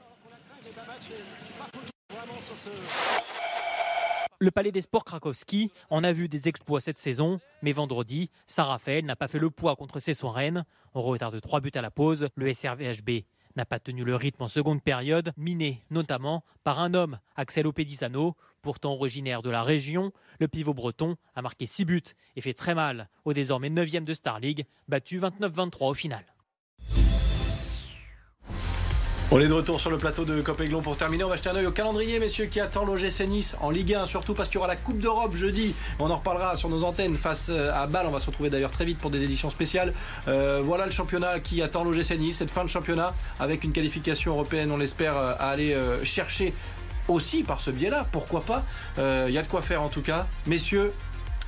Le 4.42 4.50
Palais 4.50 4.72
des 4.72 4.82
Sports 4.82 5.06
Krakowski 5.06 5.72
en 5.92 6.04
a 6.04 6.12
vu 6.12 6.28
des 6.28 6.48
exploits 6.48 6.82
cette 6.82 6.98
saison, 6.98 7.40
mais 7.62 7.74
vendredi, 7.74 8.32
Saint-Raphaël 8.48 9.06
n'a 9.06 9.16
pas 9.16 9.28
fait 9.28 9.38
le 9.38 9.52
poids 9.52 9.76
contre 9.76 10.00
ses 10.00 10.14
Rennes. 10.24 10.66
En 10.96 11.04
retard 11.04 11.32
de 11.32 11.40
3 11.40 11.60
buts 11.60 11.70
à 11.76 11.82
la 11.84 11.92
pause, 11.92 12.28
le 12.34 12.52
SRVHB 12.52 13.24
n'a 13.56 13.66
pas 13.66 13.78
tenu 13.78 14.04
le 14.04 14.16
rythme 14.16 14.42
en 14.42 14.48
seconde 14.48 14.82
période, 14.82 15.32
miné 15.38 15.86
notamment 15.92 16.44
par 16.64 16.80
un 16.80 16.96
homme, 16.96 17.20
Axel 17.36 17.68
Opedisano, 17.68 18.36
pourtant 18.64 18.94
originaire 18.94 19.44
de 19.44 19.52
la 19.52 19.62
région. 19.62 20.12
Le 20.40 20.48
pivot 20.48 20.74
breton 20.74 21.18
a 21.36 21.44
marqué 21.44 21.68
6 21.68 21.86
buts 21.86 22.02
et 22.36 22.42
fait 22.42 22.56
très 22.56 22.74
mal 22.74 23.10
au 23.26 23.34
désormais 23.34 23.70
9e 23.70 24.06
de 24.06 24.14
Star 24.16 24.40
League, 24.40 24.66
battu 24.88 25.20
29-23 25.20 25.90
au 25.92 25.94
final. 25.94 26.26
On 29.34 29.40
est 29.40 29.48
de 29.48 29.54
retour 29.54 29.80
sur 29.80 29.90
le 29.90 29.98
plateau 29.98 30.26
de 30.26 30.42
Copéglon 30.42 30.82
pour 30.82 30.98
terminer. 30.98 31.24
On 31.24 31.30
va 31.30 31.38
jeter 31.38 31.48
un 31.48 31.56
œil 31.56 31.66
au 31.66 31.72
calendrier, 31.72 32.20
messieurs, 32.20 32.48
qui 32.48 32.60
attend 32.60 32.84
l'OGC 32.84 33.22
Nice 33.30 33.56
en 33.62 33.70
Ligue 33.70 33.94
1, 33.94 34.06
surtout 34.06 34.34
parce 34.34 34.50
qu'il 34.50 34.56
y 34.56 34.58
aura 34.58 34.68
la 34.68 34.76
Coupe 34.76 35.00
d'Europe 35.00 35.38
jeudi. 35.38 35.74
On 36.00 36.12
en 36.12 36.18
reparlera 36.18 36.58
sur 36.58 36.68
nos 36.68 36.84
antennes 36.84 37.16
face 37.16 37.48
euh, 37.50 37.72
à 37.74 37.88
Bâle. 37.88 38.08
On 38.08 38.12
va 38.12 38.20
se 38.20 38.26
retrouver 38.26 38.50
d'ailleurs 38.50 38.72
très 38.72 38.84
vite 38.84 38.98
pour 38.98 39.10
des 39.10 39.24
éditions 39.24 39.50
spéciales. 39.50 39.94
Euh, 40.28 40.60
voilà 40.62 40.84
le 40.84 40.92
championnat 40.92 41.40
qui 41.40 41.62
attend 41.62 41.86
l'OGC 41.86 42.20
Nice, 42.20 42.40
cette 42.40 42.50
fin 42.50 42.66
de 42.66 42.70
championnat 42.70 43.14
avec 43.40 43.64
une 43.64 43.72
qualification 43.72 44.34
européenne, 44.34 44.70
on 44.70 44.76
l'espère, 44.76 45.18
euh, 45.18 45.32
aller 45.40 45.78
chercher 46.04 46.54
aussi 47.08 47.44
par 47.44 47.62
ce 47.62 47.72
biais-là. 47.72 48.08
Pourquoi 48.12 48.42
pas? 48.42 48.66
Il 48.98 49.34
y 49.34 49.38
a 49.38 49.44
de 49.44 49.48
quoi 49.48 49.62
faire 49.62 49.82
en 49.82 49.88
tout 49.88 50.02
cas. 50.02 50.28
Messieurs, 50.46 50.92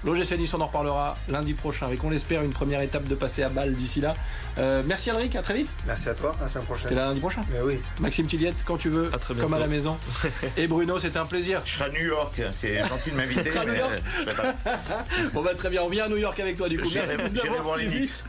L'OGC 0.06 0.38
Nice, 0.38 0.54
on 0.54 0.62
en 0.62 0.68
reparlera 0.68 1.16
lundi 1.30 1.54
prochain 1.54 1.86
avec, 1.88 2.04
on 2.04 2.10
l'espère, 2.10 2.42
une 2.44 2.52
première 2.52 2.82
étape 2.82 3.06
de 3.08 3.16
passer 3.16 3.44
à 3.44 3.50
balle 3.50 3.74
d'ici 3.74 4.02
là. 4.02 4.16
Euh, 4.58 4.84
merci 4.86 5.10
Alric, 5.10 5.36
à 5.36 5.42
très 5.42 5.54
vite. 5.56 5.70
Merci 5.88 6.10
à 6.10 6.14
toi, 6.14 6.36
à 6.40 6.44
la 6.44 6.50
semaine 6.50 6.66
T'es 6.66 6.74
prochaine. 6.74 6.96
là 6.98 7.06
lundi 7.08 7.20
prochain. 7.20 7.42
Mais 7.52 7.62
oui. 7.62 7.80
Maxime 8.00 8.28
Tilliette, 8.28 8.64
quand 8.66 8.78
tu 8.78 8.90
veux, 8.90 9.10
À 9.14 9.18
très 9.18 9.34
comme 9.36 9.54
à 9.54 9.60
la 9.60 9.68
maison. 9.68 9.98
Et 10.58 10.68
Bruno, 10.68 11.00
c'était 11.00 11.18
un 11.20 11.26
plaisir. 11.26 11.62
Je 11.66 11.74
serai 11.76 11.86
à 11.86 11.90
New 11.90 12.06
York, 12.06 12.42
c'est 12.52 12.84
gentil 12.86 13.12
de 13.12 13.16
m'inviter, 13.16 13.44
seras 13.50 13.62
à 13.62 13.66
New 13.66 13.72
mais 13.72 13.80
York 13.80 14.04
euh, 14.28 14.34
pas- 14.34 15.06
Bon 15.34 15.42
bah 15.42 15.56
très 15.56 15.70
bien, 15.70 15.82
on 15.84 15.90
vient 15.90 16.06
à 16.06 16.10
New 16.10 16.18
York 16.18 16.40
avec 16.40 16.58
toi 16.58 16.68
du 16.70 16.78
coup. 16.80 16.90
Merci 16.94 17.16
de 17.16 17.22
nous 17.24 17.40
avoir 17.40 17.62
voir 17.64 17.78
les 17.78 17.90
suivis. 17.90 18.24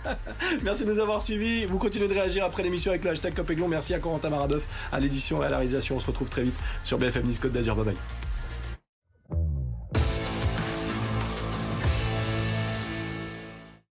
Merci 0.63 0.85
de 0.85 0.93
nous 0.93 0.99
avoir 1.01 1.23
suivis. 1.23 1.67
Vous 1.67 1.79
continuez 1.79 2.09
de 2.09 2.15
réagir 2.15 2.45
après 2.45 2.63
l'émission 2.63 2.91
avec 2.93 3.05
le 3.05 3.11
hashtag 3.11 3.35
Copéglon. 3.35 3.69
Merci 3.69 3.95
à 3.95 3.99
Corentin 3.99 4.31
Marabeuf 4.31 4.63
à 4.93 5.01
l'édition 5.01 5.43
et 5.43 5.47
à 5.47 5.49
la 5.49 5.57
réalisation. 5.59 5.97
On 5.97 6.01
se 6.01 6.07
retrouve 6.07 6.29
très 6.29 6.43
vite 6.45 6.55
sur 6.85 6.99
BFM 6.99 7.25
Nice 7.25 7.39
Côte 7.39 7.53
d'Azur. 7.53 7.75
Bye 7.77 7.87
bye. 7.87 8.24